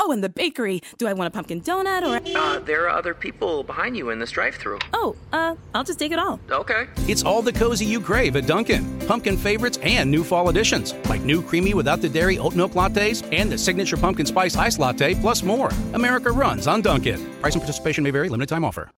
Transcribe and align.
Oh, 0.00 0.12
and 0.12 0.22
the 0.22 0.28
bakery. 0.28 0.80
Do 0.98 1.06
I 1.06 1.12
want 1.12 1.28
a 1.28 1.30
pumpkin 1.30 1.60
donut 1.60 2.02
or 2.02 2.16
a... 2.16 2.38
Uh, 2.38 2.58
there 2.60 2.84
are 2.84 2.90
other 2.90 3.14
people 3.14 3.62
behind 3.64 3.96
you 3.96 4.10
in 4.10 4.18
this 4.18 4.30
drive-through. 4.30 4.78
Oh, 4.92 5.16
uh, 5.32 5.56
I'll 5.74 5.84
just 5.84 5.98
take 5.98 6.12
it 6.12 6.18
all. 6.18 6.38
Okay. 6.50 6.86
It's 7.08 7.22
all 7.24 7.42
the 7.42 7.52
cozy 7.52 7.84
you 7.84 8.00
crave 8.00 8.36
at 8.36 8.46
Dunkin'. 8.46 9.00
Pumpkin 9.06 9.36
favorites 9.36 9.78
and 9.82 10.10
new 10.10 10.22
fall 10.22 10.48
additions, 10.48 10.94
like 11.08 11.22
new 11.22 11.42
creamy 11.42 11.74
without 11.74 12.00
the 12.00 12.08
dairy 12.08 12.38
oat 12.38 12.54
milk 12.54 12.72
lattes 12.72 13.26
and 13.32 13.50
the 13.50 13.58
signature 13.58 13.96
pumpkin 13.96 14.26
spice 14.26 14.56
ice 14.56 14.78
latte, 14.78 15.14
plus 15.14 15.42
more. 15.42 15.70
America 15.94 16.30
runs 16.30 16.66
on 16.66 16.80
Dunkin'. 16.80 17.24
Price 17.40 17.54
and 17.54 17.62
participation 17.62 18.04
may 18.04 18.10
vary. 18.10 18.28
Limited 18.28 18.48
time 18.48 18.64
offer. 18.64 18.90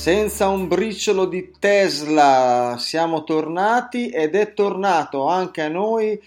Senza 0.00 0.48
un 0.48 0.66
briciolo 0.66 1.26
di 1.26 1.52
Tesla 1.58 2.76
siamo 2.78 3.22
tornati 3.22 4.08
ed 4.08 4.34
è 4.34 4.54
tornato 4.54 5.28
anche 5.28 5.60
a 5.60 5.68
noi 5.68 6.18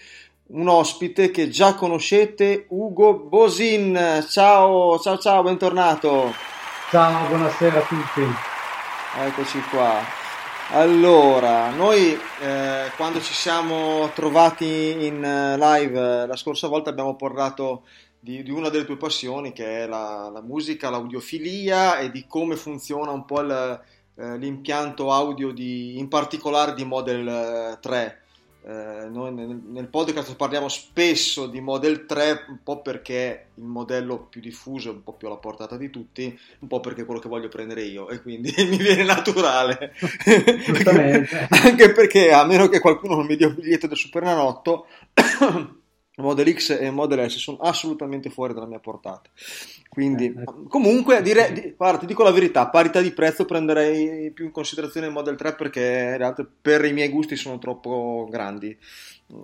un 0.50 0.68
ospite 0.68 1.32
che 1.32 1.48
già 1.48 1.74
conoscete, 1.74 2.66
Ugo 2.68 3.14
Bosin. 3.14 4.24
Ciao, 4.28 4.96
ciao, 5.00 5.18
ciao, 5.18 5.42
bentornato. 5.42 6.32
Ciao, 6.88 7.26
buonasera 7.26 7.80
a 7.80 7.82
tutti. 7.82 8.22
Eccoci 9.26 9.60
qua. 9.62 10.00
Allora, 10.70 11.70
noi 11.70 12.16
eh, 12.42 12.92
quando 12.94 13.20
ci 13.20 13.34
siamo 13.34 14.08
trovati 14.14 15.04
in 15.04 15.24
eh, 15.24 15.56
live 15.58 16.26
la 16.26 16.36
scorsa 16.36 16.68
volta 16.68 16.90
abbiamo 16.90 17.16
parlato 17.16 17.82
di, 18.24 18.42
di, 18.42 18.50
una 18.50 18.70
delle 18.70 18.86
tue 18.86 18.96
passioni 18.96 19.52
che 19.52 19.82
è 19.82 19.86
la, 19.86 20.30
la, 20.32 20.40
musica, 20.40 20.88
l'audiofilia 20.88 21.98
e 21.98 22.10
di 22.10 22.24
come 22.26 22.56
funziona 22.56 23.10
un 23.10 23.26
po' 23.26 23.42
il, 23.42 23.80
eh, 24.16 24.38
l'impianto 24.38 25.12
audio 25.12 25.52
di, 25.52 25.98
in 25.98 26.08
particolare 26.08 26.72
di 26.72 26.86
Model 26.86 27.78
3. 27.78 28.18
Eh, 28.66 29.08
noi 29.10 29.30
nel, 29.34 29.60
nel, 29.66 29.88
podcast 29.88 30.36
parliamo 30.36 30.70
spesso 30.70 31.48
di 31.48 31.60
Model 31.60 32.06
3 32.06 32.46
un 32.48 32.62
po' 32.64 32.80
perché 32.80 33.48
il 33.56 33.64
modello 33.64 34.20
più 34.20 34.40
diffuso 34.40 34.88
è 34.88 34.92
un 34.92 35.02
po' 35.02 35.12
più 35.12 35.26
alla 35.26 35.36
portata 35.36 35.76
di 35.76 35.90
tutti, 35.90 36.34
un 36.60 36.68
po' 36.68 36.80
perché 36.80 37.02
è 37.02 37.04
quello 37.04 37.20
che 37.20 37.28
voglio 37.28 37.48
prendere 37.48 37.82
io 37.82 38.08
e 38.08 38.22
quindi 38.22 38.54
mi 38.66 38.78
viene 38.78 39.04
naturale. 39.04 39.92
Anche 41.62 41.92
perché 41.92 42.32
a 42.32 42.46
meno 42.46 42.70
che 42.70 42.80
qualcuno 42.80 43.16
non 43.16 43.26
mi 43.26 43.36
dia 43.36 43.48
un 43.48 43.54
biglietto 43.54 43.86
del 43.86 43.98
Super 43.98 44.22
Nanotto 44.22 44.86
Model 46.16 46.52
X 46.54 46.78
e 46.80 46.90
Model 46.90 47.28
S 47.28 47.38
sono 47.38 47.58
assolutamente 47.58 48.30
fuori 48.30 48.54
dalla 48.54 48.66
mia 48.66 48.78
portata. 48.78 49.28
Quindi, 49.88 50.26
eh, 50.26 50.42
eh. 50.42 50.44
comunque, 50.68 51.22
direi, 51.22 51.74
guarda, 51.76 51.98
ti 51.98 52.06
dico 52.06 52.22
la 52.22 52.30
verità: 52.30 52.62
a 52.62 52.70
parità 52.70 53.00
di 53.00 53.12
prezzo 53.12 53.44
prenderei 53.44 54.30
più 54.30 54.44
in 54.44 54.52
considerazione 54.52 55.06
il 55.06 55.12
Model 55.12 55.36
3 55.36 55.54
perché 55.54 56.16
realtà, 56.16 56.46
per 56.60 56.84
i 56.84 56.92
miei 56.92 57.08
gusti 57.08 57.34
sono 57.36 57.58
troppo 57.58 58.28
grandi. 58.30 58.76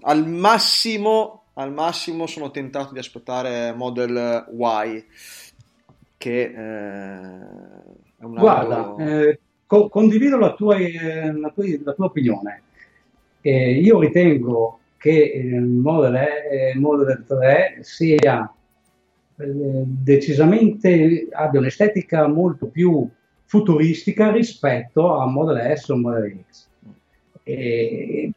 Al 0.03 0.29
massimo, 0.29 1.45
al 1.55 1.73
massimo 1.73 2.27
sono 2.27 2.51
tentato 2.51 2.93
di 2.93 2.99
aspettare 3.01 3.73
Model 3.73 4.47
Y, 4.53 5.05
che 6.17 6.43
eh, 6.43 6.53
è 8.17 8.25
un 8.25 8.35
Guarda, 8.35 8.95
eh, 8.99 9.39
co- 9.67 9.89
condivido 9.89 10.37
la 10.37 10.55
tua, 10.55 10.77
eh, 10.77 11.33
la 11.33 11.51
tua, 11.51 11.65
la 11.83 11.93
tua 11.95 12.05
opinione. 12.05 12.63
io 13.43 13.99
ritengo 13.99 14.80
che 15.01 15.33
il 15.35 15.63
Model, 15.63 16.15
e, 16.15 16.73
Model 16.77 17.25
3 17.27 17.79
sia 17.81 18.53
eh, 19.37 19.47
decisamente 19.87 21.27
abbia 21.33 21.59
un'estetica 21.59 22.29
molto 22.29 22.67
più 22.67 23.09
futuristica 23.47 24.31
rispetto 24.31 25.17
a 25.17 25.27
Model 25.27 25.75
S 25.75 25.89
o 25.89 25.97
Model 25.97 26.45
X. 26.47 26.69
E 27.43 28.31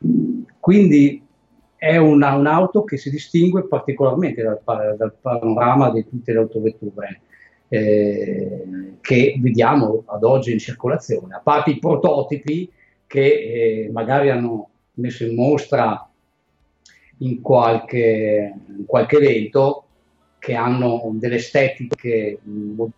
quindi 0.57 1.21
è 1.75 1.97
una, 1.97 2.33
un'auto 2.35 2.85
che 2.85 2.95
si 2.95 3.09
distingue 3.09 3.67
particolarmente 3.67 4.41
dal, 4.41 4.61
dal 4.95 5.13
panorama 5.19 5.91
di 5.91 6.07
tutte 6.07 6.31
le 6.31 6.39
autovetture 6.39 7.19
eh, 7.67 8.93
che 9.01 9.37
vediamo 9.37 10.03
ad 10.05 10.23
oggi 10.23 10.53
in 10.53 10.59
circolazione, 10.59 11.35
a 11.35 11.41
parte 11.43 11.71
i 11.71 11.79
prototipi 11.79 12.71
che 13.05 13.25
eh, 13.25 13.89
magari 13.91 14.29
hanno 14.29 14.69
messo 14.93 15.25
in 15.25 15.35
mostra 15.35 16.07
in 17.19 17.41
qualche, 17.41 18.53
in 18.67 18.85
qualche 18.85 19.17
evento 19.17 19.85
che 20.39 20.55
hanno 20.55 21.09
delle 21.13 21.35
estetiche 21.35 22.39
molto 22.43 22.91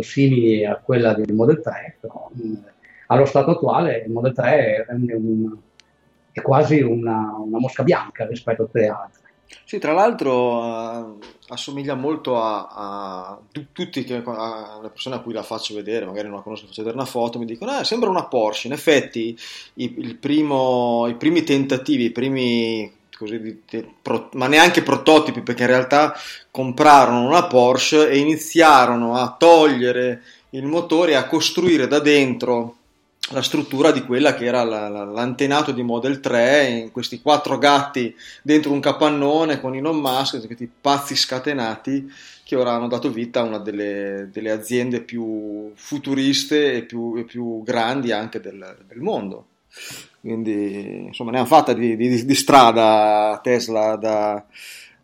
simili 0.00 0.64
a 0.64 0.76
quella 0.76 1.12
del 1.12 1.34
Model 1.34 1.60
3, 1.60 1.98
però 2.00 2.30
mh, 2.32 2.54
allo 3.08 3.24
stato 3.26 3.50
attuale 3.50 4.04
il 4.06 4.10
Model 4.10 4.32
3 4.32 4.86
è, 4.86 4.92
un, 4.92 5.56
è 6.32 6.40
quasi 6.40 6.80
una, 6.80 7.34
una, 7.38 7.58
mosca 7.58 7.82
bianca 7.82 8.26
rispetto 8.26 8.62
a 8.62 8.64
tutte 8.64 8.86
altre. 8.86 9.26
Sì, 9.64 9.78
tra 9.78 9.92
l'altro 9.92 10.58
uh, 10.58 11.18
assomiglia 11.48 11.94
molto 11.94 12.40
a, 12.40 12.68
a 12.70 13.40
tutti 13.50 14.04
che, 14.04 14.22
a, 14.24 14.78
le 14.82 14.88
persone 14.88 15.16
a 15.16 15.20
cui 15.20 15.32
la 15.32 15.42
faccio 15.42 15.74
vedere, 15.74 16.06
magari 16.06 16.28
non 16.28 16.36
la 16.36 16.42
conosco, 16.42 16.66
faccio 16.66 16.82
vedere 16.82 17.00
una 17.00 17.08
foto, 17.08 17.38
mi 17.38 17.46
dicono, 17.46 17.78
eh, 17.78 17.84
sembra 17.84 18.08
una 18.08 18.26
Porsche. 18.26 18.68
In 18.68 18.72
effetti 18.72 19.38
i, 19.74 20.16
primo, 20.18 21.06
i 21.08 21.14
primi 21.14 21.42
tentativi, 21.44 22.04
i 22.04 22.12
primi 22.12 22.96
così, 23.18 23.62
ma 24.34 24.46
neanche 24.46 24.82
prototipi 24.82 25.40
perché 25.40 25.62
in 25.62 25.68
realtà 25.68 26.14
comprarono 26.50 27.26
una 27.26 27.46
Porsche 27.46 28.08
e 28.08 28.18
iniziarono 28.18 29.16
a 29.16 29.34
togliere 29.36 30.22
il 30.50 30.64
motore 30.64 31.12
e 31.12 31.16
a 31.16 31.26
costruire 31.26 31.88
da 31.88 31.98
dentro 31.98 32.76
la 33.30 33.42
struttura 33.42 33.90
di 33.90 34.04
quella 34.04 34.34
che 34.34 34.46
era 34.46 34.62
la, 34.62 34.88
la, 34.88 35.04
l'antenato 35.04 35.72
di 35.72 35.82
Model 35.82 36.20
3 36.20 36.68
in 36.68 36.92
questi 36.92 37.20
quattro 37.20 37.58
gatti 37.58 38.14
dentro 38.42 38.72
un 38.72 38.80
capannone 38.80 39.60
con 39.60 39.74
Elon 39.74 39.98
Musk, 39.98 40.46
questi 40.46 40.70
pazzi 40.80 41.14
scatenati 41.14 42.10
che 42.44 42.56
ora 42.56 42.72
hanno 42.72 42.88
dato 42.88 43.10
vita 43.10 43.40
a 43.40 43.42
una 43.42 43.58
delle, 43.58 44.30
delle 44.32 44.50
aziende 44.50 45.02
più 45.02 45.72
futuriste 45.74 46.72
e 46.72 46.82
più, 46.84 47.16
e 47.18 47.24
più 47.24 47.62
grandi 47.62 48.12
anche 48.12 48.40
del, 48.40 48.78
del 48.86 49.00
mondo. 49.00 49.46
Quindi 50.20 51.06
insomma 51.06 51.30
ne 51.30 51.38
hanno 51.38 51.46
fatta 51.46 51.72
di, 51.72 51.96
di, 51.96 52.24
di 52.24 52.34
strada 52.34 53.38
Tesla 53.42 53.96
da, 53.96 54.44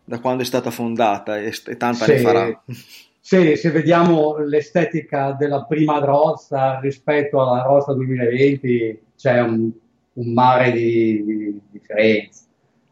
da, 0.03 0.19
quando 0.19 0.43
è 0.43 0.45
stata 0.45 0.71
fondata 0.71 1.39
e, 1.39 1.53
e 1.65 1.77
tanta 1.77 2.05
sì, 2.05 2.11
ne 2.11 2.17
farà. 2.19 2.63
Sì, 3.19 3.55
se 3.55 3.71
vediamo 3.71 4.37
l'estetica 4.37 5.31
della 5.31 5.63
prima 5.63 5.97
Rossa 5.99 6.79
rispetto 6.79 7.41
alla 7.41 7.63
Rossa 7.63 7.93
2020 7.93 9.01
c'è 9.15 9.41
un, 9.41 9.71
un 10.13 10.33
mare 10.33 10.71
di, 10.71 11.23
di 11.25 11.61
differenza. 11.71 12.43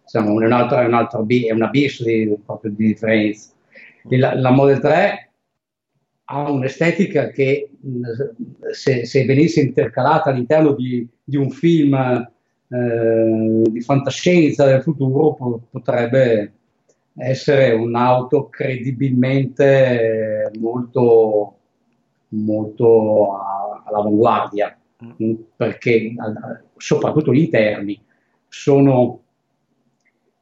Insomma, 0.01 0.41
è, 0.41 0.45
un 0.45 0.51
altro, 0.51 0.77
è, 0.79 0.85
un 0.85 0.93
altro, 0.93 1.25
è 1.27 1.51
un 1.51 1.61
abisso 1.61 2.03
di, 2.03 2.35
proprio 2.43 2.71
di 2.71 2.87
differenza. 2.87 3.51
La, 4.09 4.33
la 4.33 4.49
Model 4.49 4.79
3 4.79 5.32
ha 6.25 6.49
un'estetica 6.49 7.29
che 7.29 7.69
se, 8.71 9.05
se, 9.05 9.25
venisse 9.25 9.61
intercalata 9.61 10.29
all'interno 10.29 10.73
di, 10.73 11.07
di 11.23 11.35
un 11.35 11.49
film 11.49 11.93
eh, 11.95 13.61
di 13.69 13.81
fantascienza 13.81 14.65
del 14.65 14.81
futuro 14.81 15.33
po- 15.33 15.61
potrebbe 15.69 16.53
essere 17.15 17.73
un'auto 17.73 18.49
credibilmente 18.49 20.51
molto, 20.59 21.57
molto 22.29 23.35
a, 23.35 23.83
all'avanguardia 23.85 24.77
mm. 25.21 25.33
perché 25.55 26.13
soprattutto 26.77 27.33
gli 27.33 27.41
interni 27.41 28.01
sono 28.47 29.19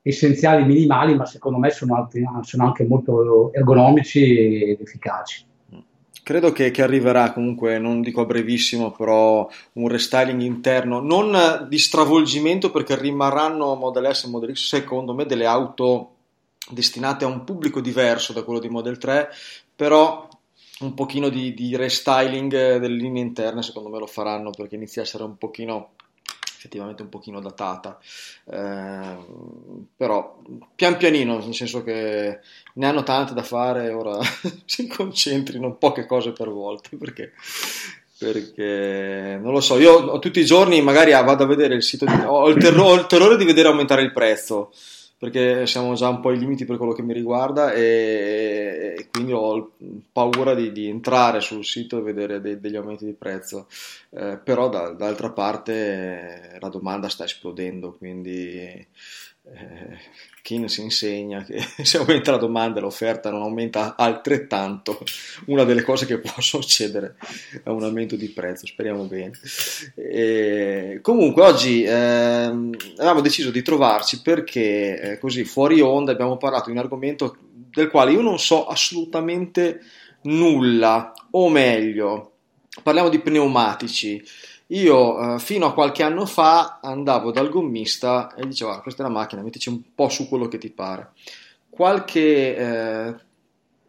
essenziali 0.03 0.63
minimali 0.63 1.15
ma 1.15 1.25
secondo 1.25 1.57
me 1.57 1.71
sono, 1.71 1.95
altri, 1.95 2.23
sono 2.41 2.65
anche 2.65 2.85
molto 2.85 3.51
ergonomici 3.51 4.71
ed 4.71 4.79
efficaci 4.79 5.49
Credo 6.23 6.51
che, 6.51 6.69
che, 6.69 6.83
arriverà 6.83 7.33
comunque, 7.33 7.79
non 7.79 8.01
dico 8.01 8.21
a 8.21 8.25
brevissimo, 8.25 8.91
però 8.91 9.49
un 9.73 9.87
restyling 9.87 10.41
interno, 10.41 10.99
non 10.99 11.65
di 11.67 11.79
stravolgimento 11.79 12.69
perché 12.69 12.95
rimarranno 12.95 13.75
Model 13.75 14.13
S 14.13 14.25
e 14.25 14.27
Model 14.27 14.55
X 14.55 14.67
secondo 14.67 15.13
me 15.13 15.25
delle 15.25 15.45
auto 15.47 16.15
destinate 16.69 17.25
a 17.25 17.27
un 17.27 17.43
pubblico 17.43 17.81
diverso 17.81 18.33
da 18.33 18.43
quello 18.43 18.59
di 18.59 18.69
Model 18.69 18.97
3, 18.97 19.29
però 19.75 20.27
un 20.81 20.93
pochino 20.93 21.29
di, 21.29 21.53
di 21.53 21.75
restyling 21.75 22.77
delle 22.77 22.95
linee 22.95 23.21
interne 23.21 23.61
secondo 23.61 23.89
me 23.89 23.99
lo 23.99 24.07
faranno 24.07 24.51
perché 24.51 24.75
inizia 24.75 25.01
a 25.01 25.05
essere 25.05 25.23
un 25.23 25.37
pochino 25.37 25.91
effettivamente 26.61 27.01
un 27.01 27.09
pochino 27.09 27.39
datata, 27.39 27.97
eh, 28.45 29.15
però 29.97 30.37
pian 30.75 30.95
pianino, 30.95 31.39
nel 31.39 31.55
senso 31.55 31.83
che 31.83 32.39
ne 32.73 32.85
hanno 32.85 33.01
tante 33.01 33.33
da 33.33 33.41
fare, 33.41 33.89
ora 33.91 34.19
si 34.65 34.85
concentrino 34.87 35.73
poche 35.73 36.05
cose 36.05 36.33
per 36.33 36.49
volta, 36.49 36.89
perché, 36.99 37.31
perché 38.15 39.39
non 39.41 39.53
lo 39.53 39.59
so, 39.59 39.79
io 39.79 40.19
tutti 40.19 40.39
i 40.39 40.45
giorni 40.45 40.81
magari 40.81 41.11
vado 41.11 41.43
a 41.43 41.47
vedere 41.47 41.73
il 41.73 41.81
sito, 41.81 42.05
di, 42.05 42.13
ho, 42.23 42.47
il 42.49 42.61
terro, 42.61 42.83
ho 42.83 42.93
il 42.93 43.07
terrore 43.07 43.37
di 43.37 43.45
vedere 43.45 43.69
aumentare 43.69 44.03
il 44.03 44.11
prezzo, 44.11 44.71
perché 45.21 45.67
siamo 45.67 45.93
già 45.93 46.09
un 46.09 46.19
po' 46.19 46.29
ai 46.29 46.39
limiti 46.39 46.65
per 46.65 46.77
quello 46.77 46.93
che 46.93 47.03
mi 47.03 47.13
riguarda 47.13 47.73
e, 47.73 48.95
e 48.97 49.07
quindi 49.11 49.33
ho 49.33 49.73
paura 50.11 50.55
di, 50.55 50.71
di, 50.71 50.87
entrare 50.87 51.41
sul 51.41 51.63
sito 51.63 51.99
e 51.99 52.01
vedere 52.01 52.41
dei, 52.41 52.59
degli 52.59 52.75
aumenti 52.75 53.05
di 53.05 53.13
prezzo, 53.13 53.67
eh, 54.09 54.39
però 54.43 54.67
da, 54.67 54.89
d'altra 54.89 55.29
parte 55.29 56.57
la 56.59 56.69
domanda 56.69 57.07
sta 57.07 57.25
esplodendo, 57.25 57.91
quindi 57.99 58.83
eh, 59.53 60.67
si 60.67 60.81
insegna 60.81 61.43
che 61.43 61.61
se 61.83 61.97
aumenta 61.97 62.31
la 62.31 62.37
domanda 62.37 62.79
e 62.79 62.81
l'offerta 62.81 63.29
non 63.29 63.41
aumenta 63.41 63.95
altrettanto, 63.95 64.99
una 65.45 65.63
delle 65.63 65.83
cose 65.83 66.05
che 66.05 66.19
può 66.19 66.33
succedere 66.41 67.15
è 67.63 67.69
un 67.69 67.83
aumento 67.83 68.15
di 68.15 68.29
prezzo, 68.29 68.65
speriamo 68.65 69.03
bene. 69.05 69.31
E 69.95 70.99
comunque 71.01 71.43
oggi 71.43 71.83
eh, 71.83 71.91
avevamo 71.91 73.21
deciso 73.21 73.51
di 73.51 73.61
trovarci 73.61 74.21
perché 74.21 74.99
eh, 74.99 75.19
così 75.19 75.43
fuori 75.43 75.79
onda 75.81 76.11
abbiamo 76.11 76.37
parlato 76.37 76.65
di 76.65 76.71
un 76.71 76.79
argomento 76.79 77.37
del 77.51 77.89
quale 77.89 78.11
io 78.11 78.21
non 78.21 78.39
so 78.39 78.67
assolutamente 78.67 79.79
nulla, 80.23 81.13
o 81.31 81.49
meglio, 81.49 82.31
parliamo 82.83 83.09
di 83.09 83.19
pneumatici. 83.19 84.23
Io 84.71 85.35
eh, 85.35 85.39
fino 85.39 85.65
a 85.65 85.73
qualche 85.73 86.03
anno 86.03 86.25
fa 86.25 86.79
andavo 86.81 87.31
dal 87.31 87.49
gommista 87.49 88.33
e 88.35 88.45
dicevo: 88.47 88.71
ah, 88.71 88.81
Questa 88.81 89.03
è 89.03 89.05
la 89.05 89.11
macchina, 89.11 89.41
mettici 89.41 89.69
un 89.69 89.81
po' 89.93 90.09
su 90.09 90.27
quello 90.29 90.47
che 90.47 90.57
ti 90.57 90.69
pare. 90.69 91.11
Qualche 91.69 92.55
eh, 92.55 93.15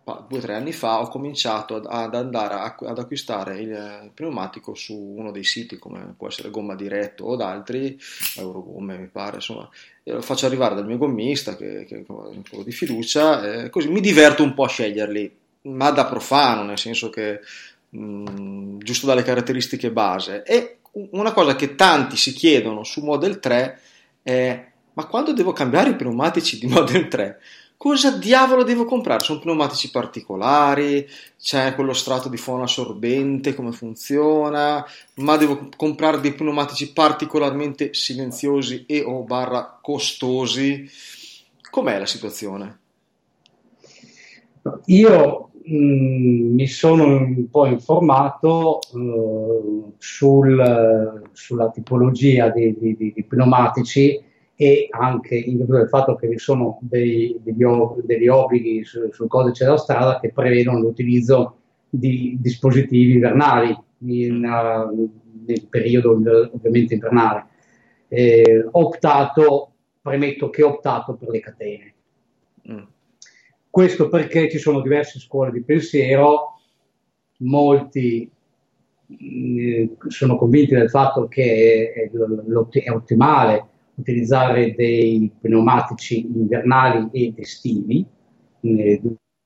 due 0.04 0.38
o 0.38 0.40
tre 0.40 0.54
anni 0.54 0.72
fa 0.72 1.00
ho 1.00 1.08
cominciato 1.08 1.76
ad, 1.76 2.14
andare 2.14 2.54
a, 2.54 2.76
ad 2.88 2.98
acquistare 2.98 3.60
il, 3.60 4.10
pneumatico 4.12 4.74
su 4.74 4.96
uno 4.96 5.30
dei 5.30 5.44
siti 5.44 5.78
come 5.78 6.14
può 6.16 6.26
essere 6.26 6.50
Gomma 6.50 6.74
Diretto 6.74 7.24
o 7.24 7.34
ad 7.34 7.42
altri, 7.42 7.96
Eurogomme 8.36 8.98
mi 8.98 9.06
pare, 9.06 9.36
insomma, 9.36 9.68
lo 10.02 10.20
faccio 10.20 10.46
arrivare 10.46 10.74
dal 10.74 10.86
mio 10.86 10.98
gommista 10.98 11.56
che, 11.56 11.84
che 11.84 12.04
po' 12.04 12.62
di 12.64 12.72
fiducia, 12.72 13.64
eh, 13.64 13.70
così 13.70 13.88
mi 13.88 14.00
diverto 14.00 14.42
un 14.42 14.54
po' 14.54 14.64
a 14.64 14.68
sceglierli, 14.68 15.36
ma 15.62 15.90
da 15.90 16.06
profano, 16.06 16.64
nel 16.64 16.78
senso 16.78 17.08
che 17.08 17.40
Mm, 17.96 18.78
giusto 18.78 19.06
dalle 19.06 19.22
caratteristiche 19.22 19.90
base. 19.90 20.42
E 20.44 20.78
una 20.92 21.32
cosa 21.32 21.54
che 21.56 21.74
tanti 21.74 22.16
si 22.16 22.32
chiedono 22.32 22.84
su 22.84 23.02
Model 23.02 23.38
3 23.38 23.80
è: 24.22 24.70
ma 24.94 25.06
quando 25.06 25.32
devo 25.32 25.52
cambiare 25.52 25.90
i 25.90 25.96
pneumatici 25.96 26.58
di 26.58 26.66
Model 26.72 27.08
3? 27.08 27.40
Cosa 27.76 28.12
diavolo 28.12 28.62
devo 28.62 28.84
comprare? 28.84 29.24
Sono 29.24 29.40
pneumatici 29.40 29.90
particolari? 29.90 31.06
C'è 31.36 31.74
quello 31.74 31.92
strato 31.92 32.28
di 32.28 32.36
fono 32.36 32.62
assorbente? 32.62 33.56
Come 33.56 33.72
funziona? 33.72 34.86
Ma 35.14 35.36
devo 35.36 35.68
comprare 35.76 36.20
dei 36.20 36.32
pneumatici 36.32 36.92
particolarmente 36.92 37.92
silenziosi 37.92 38.84
e 38.86 39.02
o 39.02 39.24
barra 39.24 39.80
costosi? 39.82 40.88
Com'è 41.70 41.98
la 41.98 42.06
situazione? 42.06 42.78
Io 44.86 45.50
Mm, 45.70 46.54
mi 46.54 46.66
sono 46.66 47.04
un 47.04 47.48
po' 47.48 47.66
informato 47.66 48.80
uh, 48.94 49.94
sul, 49.96 51.22
sulla 51.30 51.70
tipologia 51.70 52.50
di, 52.50 52.76
di, 52.76 52.96
di, 53.14 53.24
pneumatici 53.24 54.20
e 54.56 54.88
anche 54.90 55.36
in 55.36 55.58
virtù 55.58 55.74
del 55.74 55.88
fatto 55.88 56.16
che 56.16 56.26
vi 56.26 56.38
sono 56.38 56.78
dei, 56.80 57.38
degli, 57.42 57.64
degli, 58.02 58.26
obblighi 58.26 58.82
su, 58.82 59.08
sul 59.12 59.28
codice 59.28 59.64
della 59.64 59.76
strada 59.76 60.18
che 60.18 60.32
prevedono 60.32 60.80
l'utilizzo 60.80 61.58
di 61.88 62.36
dispositivi 62.40 63.12
invernali 63.12 63.76
in, 63.98 64.44
uh, 64.44 65.10
nel 65.46 65.66
periodo 65.68 66.10
ovviamente 66.10 66.94
invernale. 66.94 67.46
Eh, 68.08 68.66
ho 68.68 68.80
optato, 68.86 69.72
premetto 70.00 70.50
che 70.50 70.64
ho 70.64 70.70
optato 70.70 71.14
per 71.14 71.28
le 71.28 71.40
catene. 71.40 71.94
Mm 72.68 72.91
questo 73.72 74.10
perché 74.10 74.50
ci 74.50 74.58
sono 74.58 74.82
diverse 74.82 75.18
scuole 75.18 75.50
di 75.50 75.62
pensiero, 75.62 76.60
molti 77.38 78.30
mm, 79.10 79.92
sono 80.08 80.36
convinti 80.36 80.74
del 80.74 80.90
fatto 80.90 81.26
che 81.26 81.90
è, 81.94 82.10
è, 82.10 82.90
ottimale 82.90 83.66
utilizzare 83.94 84.74
dei 84.74 85.32
pneumatici 85.40 86.20
invernali 86.20 87.08
ed 87.12 87.38
estivi 87.38 88.04
nei 88.60 89.00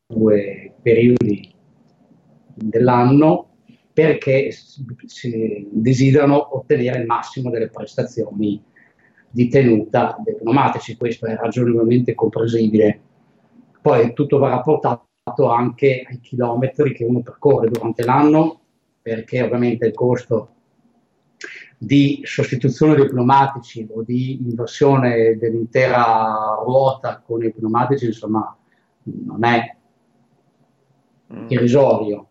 due 0.08 0.74
periodi 0.82 1.54
dell'anno 2.52 3.58
perché 3.92 4.50
si 4.50 5.68
desiderano 5.70 6.56
ottenere 6.56 6.98
il 6.98 7.06
massimo 7.06 7.48
delle 7.48 7.70
prestazioni 7.70 8.60
di 9.30 9.46
tenuta 9.46 10.16
dei 10.24 10.34
pneumatici. 10.34 10.96
Questo 10.96 11.26
è 11.26 11.36
ragionevolmente 11.36 12.12
comprensibile 12.14 13.02
poi 13.86 14.12
tutto 14.14 14.38
va 14.38 14.48
rapportato 14.48 15.48
anche 15.48 16.04
ai 16.08 16.18
chilometri 16.18 16.92
che 16.92 17.04
uno 17.04 17.20
percorre 17.20 17.68
durante 17.68 18.04
l'anno, 18.04 18.62
perché 19.00 19.42
ovviamente 19.42 19.86
il 19.86 19.94
costo 19.94 20.54
di 21.78 22.20
sostituzione 22.24 22.96
dei 22.96 23.06
pneumatici 23.06 23.86
o 23.88 24.02
di 24.02 24.42
inversione 24.42 25.36
dell'intera 25.38 26.60
ruota 26.64 27.22
con 27.24 27.44
i 27.44 27.52
pneumatici, 27.52 28.06
insomma, 28.06 28.56
non 29.04 29.44
è 29.44 29.76
mm. 31.32 31.46
irrisorio. 31.46 32.28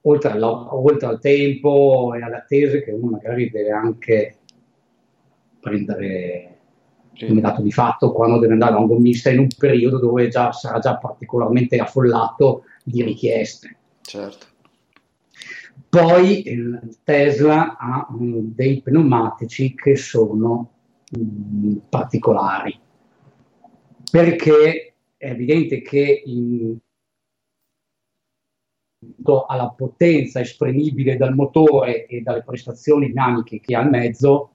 Oltre, 0.00 0.30
alla, 0.30 0.74
oltre 0.74 1.06
al 1.06 1.20
tempo 1.20 2.14
e 2.14 2.22
alle 2.22 2.36
attese 2.36 2.82
che 2.82 2.92
uno 2.92 3.10
magari 3.10 3.50
deve 3.50 3.72
anche 3.72 4.38
prendere 5.60 6.55
come 7.26 7.40
dato 7.40 7.62
di 7.62 7.72
fatto 7.72 8.12
quando 8.12 8.38
deve 8.38 8.52
andare 8.52 8.74
a 8.74 8.78
un 8.78 8.86
gommista 8.86 9.30
in 9.30 9.38
un 9.38 9.48
periodo 9.56 9.98
dove 9.98 10.28
già, 10.28 10.52
sarà 10.52 10.78
già 10.78 10.96
particolarmente 10.96 11.78
affollato 11.78 12.64
di 12.84 13.02
richieste. 13.02 13.76
Certo. 14.02 14.46
Poi 15.88 16.42
eh, 16.42 16.80
Tesla 17.04 17.76
ha 17.78 18.06
um, 18.10 18.52
dei 18.54 18.82
pneumatici 18.82 19.74
che 19.74 19.96
sono 19.96 20.72
um, 21.12 21.80
particolari, 21.88 22.78
perché 24.10 24.94
è 25.16 25.30
evidente 25.30 25.80
che 25.82 26.22
in, 26.24 26.76
alla 29.46 29.70
potenza 29.70 30.40
esprimibile 30.40 31.16
dal 31.16 31.34
motore 31.34 32.06
e 32.06 32.20
dalle 32.20 32.42
prestazioni 32.42 33.06
dinamiche 33.06 33.60
che 33.60 33.76
ha 33.76 33.82
il 33.82 33.90
mezzo, 33.90 34.50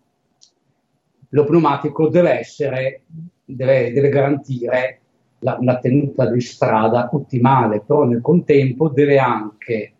lo 1.33 1.43
pneumatico 1.45 2.09
deve 2.09 2.39
essere, 2.39 3.03
deve, 3.43 3.91
deve 3.91 4.09
garantire 4.09 4.99
la, 5.39 5.57
la, 5.61 5.79
tenuta 5.79 6.29
di 6.29 6.41
strada 6.41 7.09
ottimale, 7.11 7.81
però 7.81 8.03
nel 8.03 8.21
contempo 8.21 8.89
deve 8.89 9.17
anche 9.17 9.93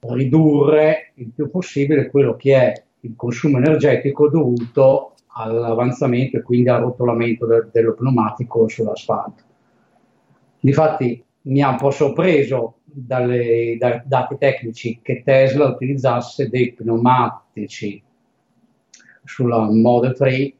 ridurre 0.00 1.12
il 1.14 1.30
più 1.34 1.50
possibile 1.50 2.10
quello 2.10 2.36
che 2.36 2.56
è 2.56 2.82
il 3.00 3.14
consumo 3.16 3.58
energetico 3.58 4.28
dovuto 4.28 5.14
all'avanzamento 5.36 6.36
e 6.36 6.42
quindi 6.42 6.68
al 6.68 6.82
rotolamento 6.82 7.46
de, 7.46 7.68
dello 7.72 7.94
pneumatico 7.94 8.68
sull'asfalto. 8.68 9.42
Difatti 10.60 11.22
mi 11.42 11.62
ha 11.62 11.70
un 11.70 11.76
po' 11.76 11.90
sorpreso 11.90 12.76
dalle, 12.84 13.76
dai 13.78 14.02
dati 14.04 14.36
tecnici 14.38 15.00
che 15.02 15.22
Tesla 15.24 15.66
utilizzasse 15.66 16.48
dei 16.48 16.72
pneumatici 16.72 18.02
sulla 19.24 19.70
Model 19.70 20.14
3 20.14 20.54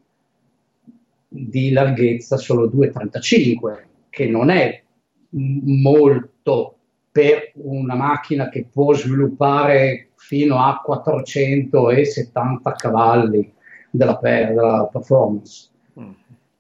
di 1.29 1.71
larghezza 1.71 2.37
solo 2.37 2.69
2,35, 2.69 3.83
che 4.11 4.27
non 4.29 4.51
è 4.51 4.83
molto 5.31 6.77
per 7.11 7.53
una 7.55 7.95
macchina 7.95 8.49
che 8.49 8.67
può 8.71 8.93
sviluppare 8.95 10.11
fino 10.17 10.59
a 10.59 10.81
470 10.85 12.73
cavalli 12.73 13.53
della, 13.91 14.19
della 14.21 14.89
performance. 14.91 15.69
Mm. 15.99 16.11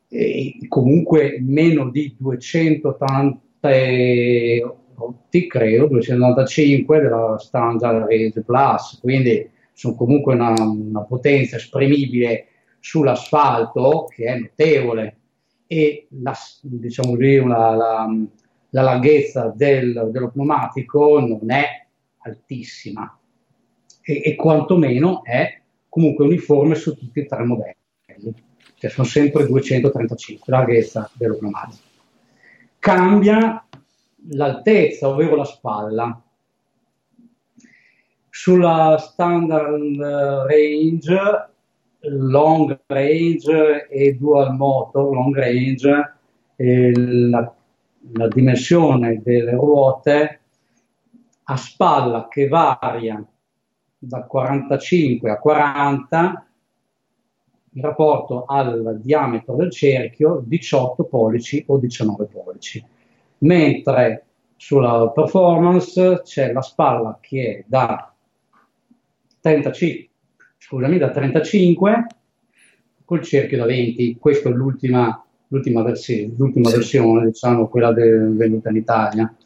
E 0.08 0.58
comunque 0.68 1.38
meno 1.40 1.90
di 1.90 2.14
280 2.18 3.42
credo, 5.48 5.86
295 5.88 7.00
della 7.00 7.36
Standard 7.38 8.06
Race 8.08 8.42
Plus, 8.42 8.98
quindi 9.00 9.50
sono 9.74 9.94
comunque 9.94 10.34
una, 10.34 10.54
una 10.60 11.02
potenza 11.02 11.56
esprimibile 11.56 12.46
sull'asfalto 12.80 14.06
che 14.08 14.24
è 14.24 14.38
notevole 14.38 15.16
e 15.66 16.06
la, 16.22 16.34
diciamo 16.62 17.16
così, 17.16 17.36
una, 17.36 17.74
la, 17.74 18.16
la, 18.70 18.82
larghezza 18.82 19.52
del, 19.54 20.08
dello 20.10 20.30
pneumatico 20.30 21.18
non 21.20 21.50
è 21.50 21.86
altissima 22.18 23.18
e, 24.02 24.22
e 24.24 24.34
quantomeno 24.36 25.24
è 25.24 25.60
comunque 25.88 26.24
uniforme 26.24 26.74
su 26.74 26.96
tutti 26.96 27.20
e 27.20 27.26
tre 27.26 27.42
i 27.42 27.46
modelli, 27.46 28.34
cioè 28.76 28.90
sono 28.90 29.06
sempre 29.06 29.46
235 29.46 30.44
larghezza 30.46 31.10
dello 31.14 31.36
pneumatico. 31.36 31.82
Cambia 32.78 33.66
l'altezza, 34.30 35.08
ovvero 35.08 35.36
la 35.36 35.44
spalla. 35.44 36.23
Sulla 38.36 38.98
standard 38.98 39.96
range, 40.48 41.48
long 42.00 42.80
range 42.86 43.86
e 43.88 44.14
dual 44.14 44.56
motor, 44.56 45.14
long 45.14 45.32
range, 45.36 46.16
la, 46.56 47.54
la 48.12 48.28
dimensione 48.28 49.22
delle 49.22 49.52
ruote 49.52 50.40
a 51.44 51.56
spalla 51.56 52.26
che 52.26 52.48
varia 52.48 53.24
da 53.96 54.24
45 54.24 55.30
a 55.30 55.38
40 55.38 56.46
in 57.74 57.82
rapporto 57.82 58.46
al 58.46 58.98
diametro 59.00 59.54
del 59.54 59.70
cerchio 59.70 60.42
18 60.44 61.04
pollici 61.04 61.64
o 61.68 61.78
19 61.78 62.24
pollici, 62.24 62.84
mentre 63.38 64.26
sulla 64.56 65.08
performance 65.10 66.22
c'è 66.24 66.52
la 66.52 66.62
spalla 66.62 67.16
che 67.20 67.58
è 67.58 67.64
da 67.68 68.08
35, 69.44 70.08
scusami, 70.56 70.96
da 70.96 71.10
35 71.10 72.06
col 73.04 73.20
cerchio 73.20 73.58
da 73.58 73.66
20, 73.66 74.16
questa 74.18 74.48
è 74.48 74.52
l'ultima, 74.52 75.22
l'ultima, 75.48 75.82
versi- 75.82 76.32
l'ultima 76.34 76.70
sì. 76.70 76.76
versione, 76.76 77.26
diciamo 77.26 77.68
quella 77.68 77.92
de- 77.92 78.30
venuta 78.30 78.70
in 78.70 78.76
Italia, 78.76 79.36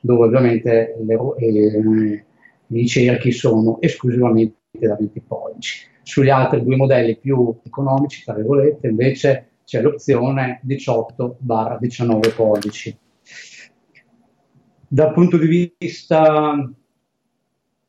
dove 0.00 0.26
ovviamente 0.26 0.96
le, 1.06 1.18
eh, 1.38 2.24
i 2.66 2.88
cerchi 2.88 3.30
sono 3.30 3.80
esclusivamente 3.80 4.56
da 4.72 4.96
20 4.96 5.20
pollici. 5.20 5.86
Sugli 6.02 6.30
altri 6.30 6.64
due 6.64 6.74
modelli 6.74 7.16
più 7.16 7.56
economici, 7.64 8.24
tra 8.24 8.34
virgolette, 8.34 8.88
invece 8.88 9.50
c'è 9.64 9.80
l'opzione 9.80 10.60
18-19 10.66 12.34
pollici. 12.34 12.98
Dal 14.88 15.12
punto 15.12 15.38
di 15.38 15.72
vista 15.78 16.72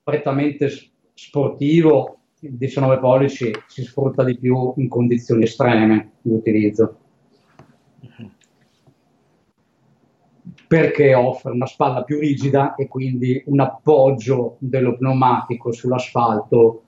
prettamente 0.04 0.70
sportivo, 1.16 2.18
il 2.42 2.56
19 2.58 3.00
pollici 3.00 3.52
si 3.68 3.84
sfrutta 3.84 4.24
di 4.24 4.38
più 4.38 4.74
in 4.78 4.88
condizioni 4.88 5.44
estreme 5.44 6.12
di 6.22 6.32
utilizzo. 6.34 7.00
perché 10.68 11.14
offre 11.14 11.52
una 11.52 11.66
spalla 11.66 12.04
più 12.04 12.20
rigida 12.20 12.76
e 12.76 12.88
quindi 12.88 13.42
un 13.46 13.60
appoggio 13.60 14.56
dello 14.60 14.98
pneumatico 14.98 15.72
sull'asfalto 15.72 16.84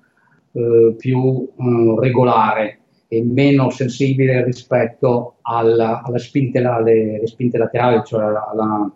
eh, 0.52 0.96
più 0.98 1.48
eh, 1.56 1.96
regolare 2.00 2.80
e 3.08 3.24
meno 3.24 3.70
sensibile 3.70 4.44
rispetto 4.44 5.36
alla, 5.42 6.02
alla 6.04 6.18
spinte, 6.18 6.60
alle, 6.60 7.22
spinte 7.26 7.58
laterali, 7.58 8.02
cioè 8.04 8.24
alla, 8.24 8.50
alla, 8.50 8.92